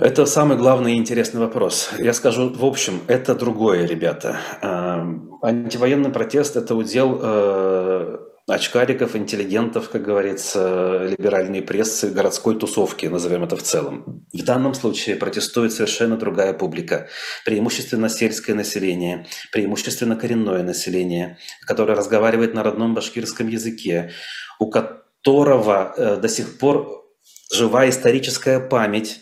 Это 0.00 0.24
самый 0.24 0.56
главный 0.56 0.94
и 0.94 0.96
интересный 0.96 1.40
вопрос. 1.40 1.90
Я 1.98 2.14
скажу, 2.14 2.48
в 2.48 2.64
общем, 2.64 3.02
это 3.06 3.34
другое, 3.34 3.84
ребята. 3.84 4.38
Эм, 4.62 5.38
антивоенный 5.42 6.08
протест– 6.08 6.56
это 6.56 6.74
удел 6.74 7.20
э, 7.22 8.18
очкариков, 8.48 9.14
интеллигентов, 9.14 9.90
как 9.90 10.02
говорится, 10.02 11.04
либеральной 11.04 11.60
прессы, 11.60 12.08
городской 12.08 12.58
тусовки, 12.58 13.04
назовем 13.04 13.44
это 13.44 13.56
в 13.56 13.62
целом. 13.62 14.24
В 14.32 14.42
данном 14.42 14.72
случае 14.72 15.16
протестует 15.16 15.74
совершенно 15.74 16.16
другая 16.16 16.54
публика. 16.54 17.08
Преимущественно 17.44 18.08
сельское 18.08 18.54
население, 18.54 19.26
преимущественно 19.52 20.16
коренное 20.16 20.62
население, 20.62 21.36
которое 21.66 21.94
разговаривает 21.94 22.54
на 22.54 22.62
родном 22.62 22.94
башкирском 22.94 23.48
языке, 23.48 24.12
у 24.58 24.70
которого 24.70 25.92
э, 25.94 26.16
до 26.16 26.28
сих 26.30 26.56
пор 26.58 27.04
жива 27.52 27.86
историческая 27.86 28.60
память 28.60 29.20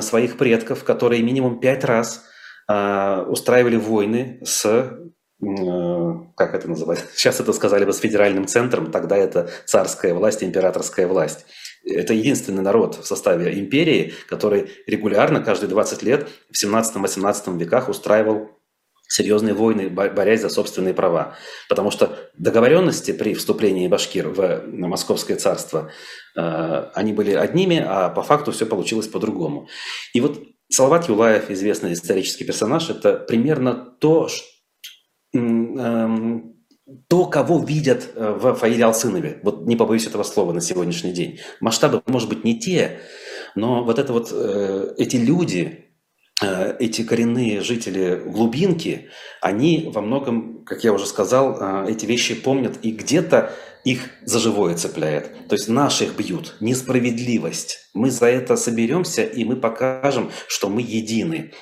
своих 0.00 0.36
предков, 0.36 0.84
которые 0.84 1.22
минимум 1.22 1.60
пять 1.60 1.84
раз 1.84 2.24
э, 2.68 3.24
устраивали 3.28 3.76
войны 3.76 4.40
с, 4.44 4.66
э, 4.66 4.90
как 6.36 6.54
это 6.54 6.68
называется, 6.68 7.06
сейчас 7.14 7.40
это 7.40 7.52
сказали 7.52 7.84
бы 7.84 7.92
с 7.92 7.98
федеральным 7.98 8.46
центром, 8.46 8.90
тогда 8.90 9.16
это 9.16 9.50
царская 9.64 10.14
власть, 10.14 10.42
императорская 10.42 11.06
власть. 11.06 11.46
Это 11.84 12.14
единственный 12.14 12.62
народ 12.62 12.96
в 12.96 13.06
составе 13.06 13.58
империи, 13.60 14.12
который 14.28 14.70
регулярно, 14.88 15.40
каждые 15.40 15.70
20 15.70 16.02
лет 16.02 16.28
в 16.50 16.64
17-18 16.64 17.56
веках 17.58 17.88
устраивал 17.88 18.50
серьезные 19.08 19.54
войны, 19.54 19.88
борясь 19.88 20.42
за 20.42 20.48
собственные 20.48 20.94
права. 20.94 21.36
Потому 21.68 21.90
что 21.90 22.18
договоренности 22.36 23.12
при 23.12 23.34
вступлении 23.34 23.88
башкир 23.88 24.28
в 24.28 24.62
Московское 24.66 25.36
царство, 25.36 25.90
э, 26.36 26.90
они 26.94 27.12
были 27.12 27.32
одними, 27.32 27.84
а 27.86 28.08
по 28.08 28.22
факту 28.22 28.52
все 28.52 28.66
получилось 28.66 29.08
по-другому. 29.08 29.68
И 30.12 30.20
вот 30.20 30.42
Салават 30.70 31.08
Юлаев, 31.08 31.50
известный 31.50 31.92
исторический 31.92 32.44
персонаж, 32.44 32.90
это 32.90 33.14
примерно 33.14 33.74
то, 33.74 34.28
эм, 35.32 36.56
то, 37.08 37.26
кого 37.26 37.62
видят 37.62 38.10
э, 38.14 38.32
в 38.32 38.54
Фаиле 38.54 38.84
Алсынове. 38.84 39.40
Вот 39.42 39.66
не 39.66 39.76
побоюсь 39.76 40.06
этого 40.06 40.24
слова 40.24 40.52
на 40.52 40.60
сегодняшний 40.60 41.12
день. 41.12 41.38
Масштабы, 41.60 42.02
может 42.06 42.28
быть, 42.28 42.42
не 42.44 42.58
те, 42.58 43.00
но 43.54 43.84
вот 43.84 43.98
это 43.98 44.12
вот, 44.12 44.30
э, 44.32 44.94
эти 44.98 45.16
люди, 45.16 45.85
эти 46.78 47.02
коренные 47.02 47.62
жители 47.62 48.22
глубинки, 48.26 49.08
они 49.40 49.90
во 49.92 50.02
многом, 50.02 50.64
как 50.64 50.84
я 50.84 50.92
уже 50.92 51.06
сказал, 51.06 51.56
э, 51.58 51.90
эти 51.90 52.04
вещи 52.04 52.34
помнят 52.34 52.78
и 52.82 52.90
где-то 52.90 53.52
их 53.84 54.10
за 54.22 54.38
живое 54.38 54.74
цепляет. 54.74 55.48
То 55.48 55.54
есть 55.54 55.68
наших 55.68 56.16
бьют. 56.16 56.56
Несправедливость. 56.60 57.88
Мы 57.94 58.10
за 58.10 58.26
это 58.26 58.56
соберемся, 58.56 59.22
и 59.22 59.44
мы 59.44 59.56
покажем, 59.56 60.30
что 60.48 60.68
мы 60.68 60.82
едины. 60.82 61.52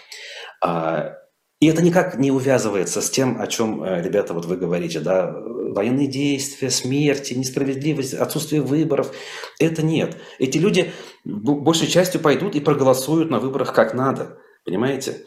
А, 0.60 1.18
и 1.60 1.66
это 1.66 1.82
никак 1.82 2.18
не 2.18 2.30
увязывается 2.30 3.00
с 3.00 3.10
тем, 3.10 3.40
о 3.40 3.46
чем, 3.46 3.84
э, 3.84 4.02
ребята, 4.02 4.34
вот 4.34 4.46
вы 4.46 4.56
говорите, 4.56 5.00
да, 5.00 5.30
военные 5.74 6.06
действия, 6.06 6.70
смерти, 6.70 7.34
несправедливость, 7.34 8.14
отсутствие 8.14 8.62
выборов. 8.62 9.14
Это 9.60 9.82
нет. 9.82 10.16
Эти 10.38 10.58
люди 10.58 10.92
большей 11.24 11.86
частью 11.86 12.20
пойдут 12.20 12.54
и 12.54 12.60
проголосуют 12.60 13.30
на 13.30 13.38
выборах 13.38 13.72
как 13.72 13.94
надо. 13.94 14.38
Понимаете? 14.64 15.24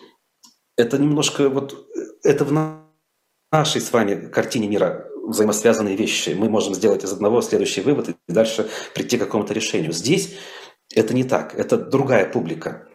Это 0.76 0.98
немножко 0.98 1.50
вот, 1.50 1.88
это 2.24 2.46
в 2.46 2.52
нашей 3.52 3.82
с 3.82 3.92
вами 3.92 4.30
картине 4.30 4.68
мира 4.68 5.08
взаимосвязанные 5.28 5.96
вещи. 5.96 6.36
Мы 6.38 6.50
можем 6.50 6.74
сделать 6.74 7.04
из 7.04 7.12
одного 7.12 7.42
следующий 7.42 7.82
вывод 7.82 8.10
и 8.10 8.16
дальше 8.28 8.70
прийти 8.94 9.18
к 9.18 9.22
какому-то 9.22 9.54
решению. 9.54 9.92
Здесь 9.92 10.38
это 10.94 11.14
не 11.14 11.24
так, 11.24 11.54
это 11.56 11.78
другая 11.78 12.32
публика. 12.32 12.88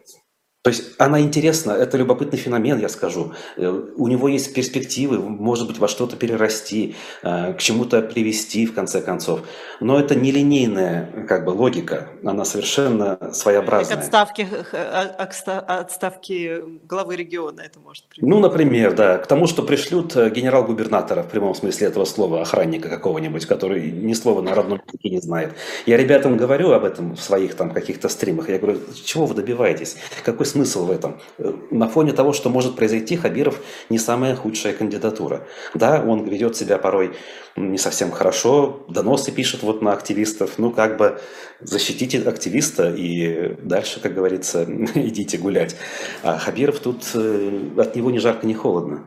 То 0.63 0.69
есть 0.69 0.93
она 0.97 1.19
интересна, 1.19 1.73
это 1.73 1.97
любопытный 1.97 2.39
феномен, 2.39 2.79
я 2.79 2.87
скажу. 2.87 3.33
Э, 3.57 3.67
у 3.97 4.07
него 4.07 4.29
есть 4.29 4.53
перспективы, 4.53 5.19
может 5.19 5.67
быть, 5.67 5.77
во 5.77 5.89
что-то 5.89 6.15
перерасти, 6.15 6.95
э, 7.21 7.53
к 7.53 7.57
чему-то 7.57 8.01
привести, 8.01 8.65
в 8.65 8.73
конце 8.73 9.01
концов. 9.01 9.41
Но 9.81 9.99
это 9.99 10.15
нелинейная 10.15 11.25
как 11.27 11.43
бы, 11.43 11.49
логика, 11.49 12.07
она 12.23 12.45
совершенно 12.45 13.17
Как 13.17 13.35
своеобразная. 13.35 13.97
отставки, 13.97 14.43
х- 14.45 15.15
отста- 15.19 15.59
отставки 15.59 16.63
главы 16.87 17.17
региона 17.17 17.59
это 17.59 17.81
может 17.81 18.05
привести. 18.05 18.25
Ну, 18.25 18.39
например, 18.39 18.93
да, 18.95 19.17
к 19.17 19.27
тому, 19.27 19.47
что 19.47 19.63
пришлют 19.63 20.15
э, 20.15 20.29
генерал-губернатора, 20.29 21.23
в 21.23 21.27
прямом 21.29 21.55
смысле 21.55 21.87
этого 21.87 22.05
слова, 22.05 22.41
охранника 22.41 22.87
какого-нибудь, 22.87 23.45
который 23.47 23.91
ни 23.91 24.13
слова 24.13 24.41
на 24.41 24.55
родном 24.55 24.81
языке 24.87 25.09
не 25.09 25.19
знает. 25.19 25.55
Я 25.85 25.97
ребятам 25.97 26.37
говорю 26.37 26.71
об 26.71 26.85
этом 26.85 27.17
в 27.17 27.21
своих 27.21 27.55
там 27.55 27.71
каких-то 27.71 28.07
стримах, 28.07 28.47
я 28.47 28.59
говорю, 28.59 28.79
чего 29.03 29.25
вы 29.25 29.35
добиваетесь? 29.35 29.97
Какой 30.23 30.45
смысл 30.53 30.85
в 30.85 30.91
этом? 30.91 31.19
Э, 31.39 31.51
На 31.71 31.87
фоне 31.87 32.13
того, 32.13 32.33
что 32.33 32.49
может 32.49 32.75
произойти, 32.75 33.17
Хабиров 33.17 33.59
не 33.89 33.97
самая 33.99 34.35
худшая 34.35 34.73
кандидатура. 34.73 35.45
Да, 35.73 36.01
он 36.07 36.25
ведет 36.25 36.55
себя 36.55 36.77
порой 36.77 37.15
не 37.55 37.77
совсем 37.77 38.11
хорошо, 38.11 38.85
доносы 38.89 39.31
пишет 39.31 39.63
вот 39.63 39.81
на 39.81 39.93
активистов, 39.93 40.57
ну, 40.59 40.71
как 40.71 40.97
бы 40.97 41.19
защитите 41.61 42.21
активиста 42.29 42.89
и 42.95 43.55
дальше, 43.61 43.99
как 43.99 44.13
говорится, 44.13 44.63
идите 44.95 45.37
гулять. 45.37 45.75
А 46.23 46.37
Хабиров 46.37 46.79
тут 46.79 47.03
э, 47.15 47.69
от 47.77 47.95
него 47.95 48.11
ни 48.11 48.19
жарко, 48.19 48.45
ни 48.47 48.53
холодно. 48.53 49.05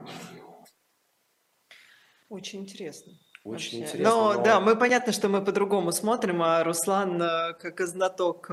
Очень 2.28 2.60
интересно. 2.62 3.12
Очень 3.44 3.78
вообще. 3.80 3.94
интересно, 3.94 4.10
Но, 4.10 4.32
но- 4.34 4.42
да, 4.42 4.60
мы 4.60 4.74
понятно, 4.74 5.12
что 5.12 5.28
мы 5.28 5.44
по-другому 5.44 5.92
смотрим, 5.92 6.42
а 6.42 6.64
Руслан, 6.64 7.22
э, 7.22 7.54
как 7.60 7.80
знаток, 7.86 8.50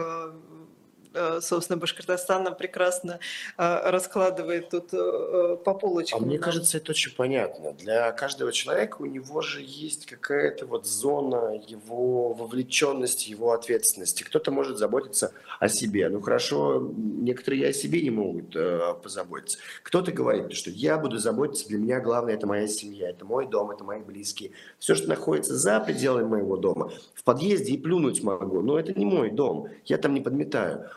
собственно, 1.41 1.78
Башкортостана, 1.78 2.52
прекрасно 2.52 3.19
э, 3.58 3.89
раскладывает 3.91 4.69
тут 4.69 4.93
э, 4.93 4.97
э, 4.97 5.58
по 5.63 5.71
А 5.71 5.73
полочкам. 5.73 6.23
мне 6.23 6.36
нам. 6.39 6.43
кажется, 6.43 6.78
это 6.78 6.91
очень 6.91 7.15
понятно. 7.15 7.73
Для 7.73 8.12
каждого 8.12 8.52
человека 8.52 8.97
у 9.02 9.06
него 9.06 9.41
же 9.41 9.62
есть 9.62 10.06
какая-то 10.06 10.65
вот 10.65 10.86
зона 10.86 11.60
его 11.67 12.34
вовлеченности, 12.34 13.30
его 13.30 13.52
ответственности. 13.52 14.23
Кто-то 14.23 14.52
может 14.52 14.78
заботиться 14.78 15.32
о 15.60 15.69
себе. 15.69 16.10
Ну 16.10 16.21
хорошо, 16.21 16.91
некоторые 16.95 17.67
о 17.67 17.73
себе 17.73 18.02
не 18.02 18.10
могут 18.12 18.56
э, 18.56 18.93
позаботиться. 19.02 19.58
Кто-то 19.84 20.12
говорит, 20.12 20.54
что 20.54 20.69
я 20.69 20.97
буду 20.97 21.17
заботиться, 21.17 21.67
для 21.67 21.78
меня 21.78 21.99
главное 21.99 22.34
это 22.36 22.47
моя 22.47 22.67
семья, 22.67 23.10
это 23.10 23.26
мой 23.26 23.47
дом, 23.47 23.71
это 23.71 23.84
мои 23.84 24.02
близкие. 24.02 24.52
Все, 24.80 24.95
что 24.95 25.08
находится 25.10 25.56
за 25.56 25.80
пределами 25.80 26.28
моего 26.28 26.58
дома, 26.58 26.91
в 27.13 27.23
подъезде 27.23 27.73
и 27.73 27.78
плюнуть 27.78 28.23
могу, 28.23 28.62
но 28.62 28.80
это 28.80 28.93
не 28.97 29.06
мой 29.06 29.30
дом, 29.32 29.67
я 29.86 29.97
там 29.97 30.13
не 30.13 30.21
подметаю. 30.21 30.89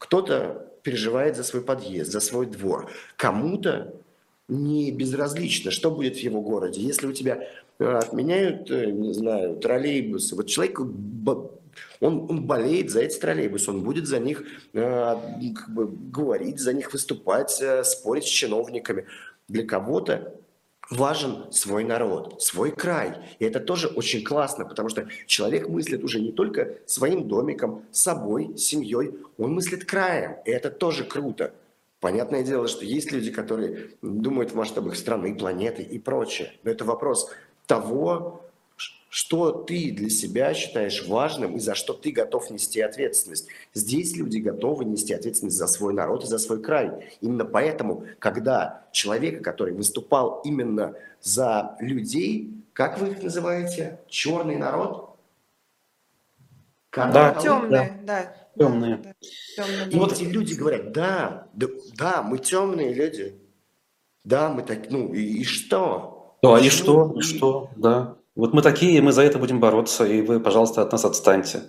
Кто-то 0.00 0.66
переживает 0.82 1.36
за 1.36 1.44
свой 1.44 1.62
подъезд, 1.62 2.10
за 2.10 2.20
свой 2.20 2.46
двор. 2.46 2.90
Кому-то 3.16 3.94
не 4.48 4.90
безразлично, 4.90 5.70
что 5.70 5.90
будет 5.90 6.16
в 6.16 6.20
его 6.20 6.40
городе. 6.40 6.80
Если 6.80 7.06
у 7.06 7.12
тебя 7.12 7.46
э, 7.78 7.84
отменяют, 7.84 8.70
э, 8.70 8.86
не 8.86 9.12
знаю, 9.12 9.56
троллейбусы, 9.56 10.34
вот 10.34 10.46
человек, 10.46 10.80
он, 10.80 11.50
он 12.00 12.46
болеет 12.46 12.90
за 12.90 13.02
эти 13.02 13.18
троллейбусы, 13.18 13.70
он 13.70 13.82
будет 13.82 14.06
за 14.06 14.18
них 14.18 14.42
э, 14.72 15.16
как 15.54 15.68
бы, 15.68 15.86
говорить, 15.86 16.60
за 16.60 16.72
них 16.72 16.94
выступать, 16.94 17.62
спорить 17.84 18.24
с 18.24 18.28
чиновниками. 18.28 19.04
Для 19.48 19.66
кого-то 19.66 20.34
важен 20.90 21.50
свой 21.52 21.84
народ, 21.84 22.42
свой 22.42 22.72
край. 22.72 23.14
И 23.38 23.44
это 23.44 23.60
тоже 23.60 23.88
очень 23.88 24.22
классно, 24.24 24.64
потому 24.64 24.88
что 24.88 25.08
человек 25.26 25.68
мыслит 25.68 26.04
уже 26.04 26.20
не 26.20 26.32
только 26.32 26.78
своим 26.86 27.28
домиком, 27.28 27.84
собой, 27.92 28.56
семьей, 28.56 29.14
он 29.38 29.54
мыслит 29.54 29.84
краем. 29.84 30.36
И 30.44 30.50
это 30.50 30.70
тоже 30.70 31.04
круто. 31.04 31.54
Понятное 32.00 32.42
дело, 32.42 32.66
что 32.66 32.84
есть 32.84 33.12
люди, 33.12 33.30
которые 33.30 33.90
думают 34.02 34.52
в 34.52 34.54
масштабах 34.54 34.96
страны, 34.96 35.34
планеты 35.34 35.82
и 35.82 35.98
прочее. 35.98 36.52
Но 36.64 36.70
это 36.70 36.84
вопрос 36.84 37.30
того, 37.66 38.49
что 39.10 39.50
ты 39.50 39.90
для 39.90 40.08
себя 40.08 40.54
считаешь 40.54 41.04
важным 41.06 41.56
и 41.56 41.58
за 41.58 41.74
что 41.74 41.92
ты 41.94 42.12
готов 42.12 42.48
нести 42.50 42.80
ответственность. 42.80 43.48
Здесь 43.74 44.16
люди 44.16 44.38
готовы 44.38 44.84
нести 44.84 45.12
ответственность 45.12 45.56
за 45.56 45.66
свой 45.66 45.92
народ 45.92 46.22
и 46.22 46.28
за 46.28 46.38
свой 46.38 46.62
край. 46.62 47.16
Именно 47.20 47.44
поэтому, 47.44 48.06
когда 48.20 48.84
человека, 48.92 49.42
который 49.42 49.74
выступал 49.74 50.40
именно 50.44 50.94
за 51.20 51.76
людей, 51.80 52.54
как 52.72 53.00
вы 53.00 53.08
их 53.08 53.22
называете, 53.22 53.98
черный 54.08 54.56
народ? 54.56 55.16
Да. 56.92 57.08
Каналы? 57.08 57.42
Темные, 57.42 58.00
да. 58.04 58.34
Темные. 58.56 58.96
Да, 58.96 59.14
темные. 59.56 59.90
И 59.90 59.96
вот 59.96 60.12
эти 60.12 60.22
люди 60.22 60.54
говорят, 60.54 60.92
да, 60.92 61.48
да, 61.52 61.66
да, 61.96 62.22
мы 62.22 62.38
темные 62.38 62.94
люди. 62.94 63.34
Да, 64.22 64.50
мы 64.50 64.62
так, 64.62 64.88
ну 64.90 65.12
и, 65.12 65.40
и 65.40 65.44
что? 65.44 66.36
Да, 66.42 66.60
и 66.60 66.68
что? 66.68 67.12
И 67.16 67.22
что? 67.22 67.70
Да. 67.76 68.19
Вот 68.40 68.54
мы 68.54 68.62
такие, 68.62 69.02
мы 69.02 69.12
за 69.12 69.20
это 69.20 69.38
будем 69.38 69.60
бороться, 69.60 70.06
и 70.06 70.22
вы, 70.22 70.40
пожалуйста, 70.40 70.80
от 70.80 70.92
нас 70.92 71.04
отстаньте. 71.04 71.60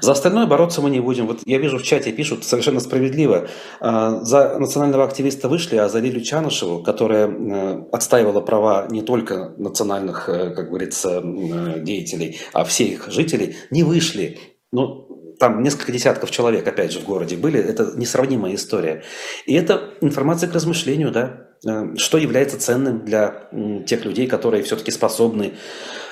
За 0.00 0.12
остальное 0.12 0.46
бороться 0.46 0.80
мы 0.80 0.88
не 0.88 1.00
будем. 1.00 1.26
Вот 1.26 1.40
я 1.44 1.58
вижу 1.58 1.78
в 1.78 1.82
чате 1.82 2.12
пишут 2.12 2.44
совершенно 2.44 2.78
справедливо. 2.78 3.48
а, 3.80 4.22
За 4.22 4.56
национального 4.60 5.02
активиста 5.02 5.48
вышли, 5.48 5.76
а 5.76 5.88
за 5.88 5.98
Лилю 5.98 6.20
Чанышеву, 6.20 6.84
которая 6.84 7.26
э, 7.26 7.84
отстаивала 7.90 8.40
права 8.40 8.86
не 8.88 9.02
только 9.02 9.54
национальных, 9.58 10.28
э, 10.28 10.54
как 10.54 10.68
говорится, 10.68 11.20
э, 11.20 11.80
деятелей, 11.80 12.38
а 12.52 12.62
всех 12.62 13.10
жителей, 13.10 13.56
не 13.72 13.82
вышли. 13.82 14.38
Ну, 14.70 15.34
там 15.40 15.64
несколько 15.64 15.90
десятков 15.90 16.30
человек, 16.30 16.68
опять 16.68 16.92
же, 16.92 17.00
в 17.00 17.04
городе 17.04 17.36
были. 17.36 17.58
Это 17.58 17.92
несравнимая 17.96 18.54
история. 18.54 19.02
И 19.46 19.54
это 19.54 19.90
информация 20.00 20.48
к 20.48 20.54
размышлению, 20.54 21.10
да, 21.10 21.48
что 21.96 22.18
является 22.18 22.60
ценным 22.60 23.04
для 23.04 23.48
тех 23.86 24.04
людей, 24.04 24.28
которые 24.28 24.62
все-таки 24.62 24.92
способны 24.92 25.54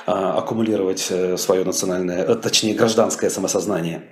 аккумулировать 0.06 1.06
э, 1.10 1.36
свое 1.36 1.64
национальное, 1.64 2.24
э, 2.24 2.34
точнее, 2.36 2.74
гражданское 2.74 3.30
самосознание. 3.30 4.02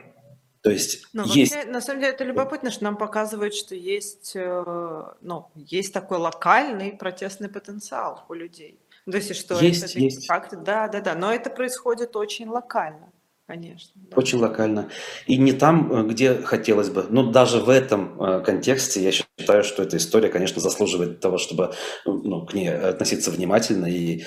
То 0.63 0.71
есть 0.71 1.07
Ну, 1.13 1.25
есть... 1.25 1.55
вообще, 1.55 1.71
на 1.71 1.81
самом 1.81 2.01
деле, 2.01 2.13
это 2.13 2.25
любопытно, 2.25 2.71
что 2.71 2.85
нам 2.85 2.97
показывают, 2.97 3.55
что 3.55 3.75
есть, 3.75 4.33
э, 4.35 5.05
ну, 5.21 5.47
есть 5.55 5.93
такой 5.93 6.19
локальный 6.19 6.93
протестный 6.93 7.49
потенциал 7.49 8.25
у 8.29 8.35
людей. 8.35 8.79
То 9.11 9.17
есть, 9.17 9.35
что 9.35 9.59
Есть, 9.59 9.83
это 9.83 9.99
есть. 9.99 10.27
факты, 10.27 10.57
да, 10.57 10.87
да, 10.87 11.01
да, 11.01 11.15
но 11.15 11.33
это 11.33 11.49
происходит 11.49 12.15
очень 12.15 12.49
локально, 12.49 13.11
конечно. 13.47 13.93
да. 13.95 14.17
Очень 14.17 14.39
локально. 14.39 14.91
И 15.27 15.39
не 15.39 15.53
там, 15.53 16.07
где 16.07 16.35
хотелось 16.35 16.91
бы. 16.91 17.07
Но 17.09 17.33
даже 17.33 17.61
в 17.61 17.71
этом 17.71 18.45
контексте 18.45 19.03
я 19.03 19.11
считаю, 19.11 19.65
что 19.65 19.83
эта 19.83 19.97
история, 19.97 20.29
конечно, 20.29 20.61
заслуживает 20.61 21.21
того, 21.21 21.39
чтобы 21.39 21.73
ну, 22.05 22.45
к 22.45 22.53
ней 22.53 22.71
относиться 22.71 23.31
внимательно 23.31 23.87
и 23.87 24.25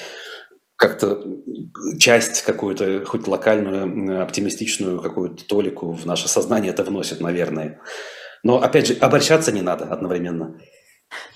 как-то 0.83 1.23
часть 1.97 2.41
какую-то, 2.41 3.05
хоть 3.05 3.25
локальную, 3.25 4.21
оптимистичную 4.21 5.01
какую-то 5.01 5.45
толику 5.45 5.93
в 5.93 6.05
наше 6.05 6.27
сознание 6.27 6.73
это 6.73 6.83
вносит, 6.83 7.21
наверное. 7.21 7.79
Но, 8.43 8.61
опять 8.61 8.87
же, 8.87 8.93
обольщаться 8.95 9.53
не 9.53 9.61
надо 9.61 9.85
одновременно. 9.85 10.59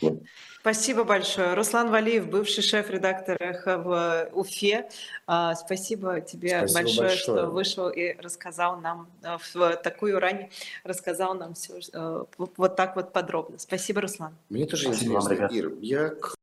Вот. 0.01 0.21
Спасибо 0.59 1.05
большое. 1.05 1.53
Руслан 1.53 1.89
Валиев, 1.91 2.27
бывший 2.27 2.61
шеф-редактор 2.61 3.37
«Эхо» 3.39 3.77
в 3.77 4.29
Уфе. 4.33 4.89
А, 5.25 5.55
Спасибо 5.55 6.19
тебе 6.19 6.57
Спасибо 6.67 6.79
большое, 6.79 7.07
большое. 7.07 7.37
что 7.37 7.45
вышел 7.45 7.89
и 7.89 8.13
рассказал 8.21 8.75
нам 8.81 9.07
а, 9.23 9.37
в 9.37 9.77
такую 9.77 10.19
рань, 10.19 10.49
рассказал 10.83 11.35
нам 11.35 11.53
все 11.53 11.79
вот 12.37 12.75
так 12.75 12.97
вот 12.97 13.13
подробно. 13.13 13.57
Спасибо, 13.59 14.01
Руслан. 14.01 14.35
Мне 14.49 14.65
тоже 14.65 14.91
Спасибо 14.91 15.13
вам, 15.13 15.21
интересно, 15.21 15.33
ребят. 15.35 15.51
Ир, 15.53 15.73
я 15.79 16.09
к 16.09 16.35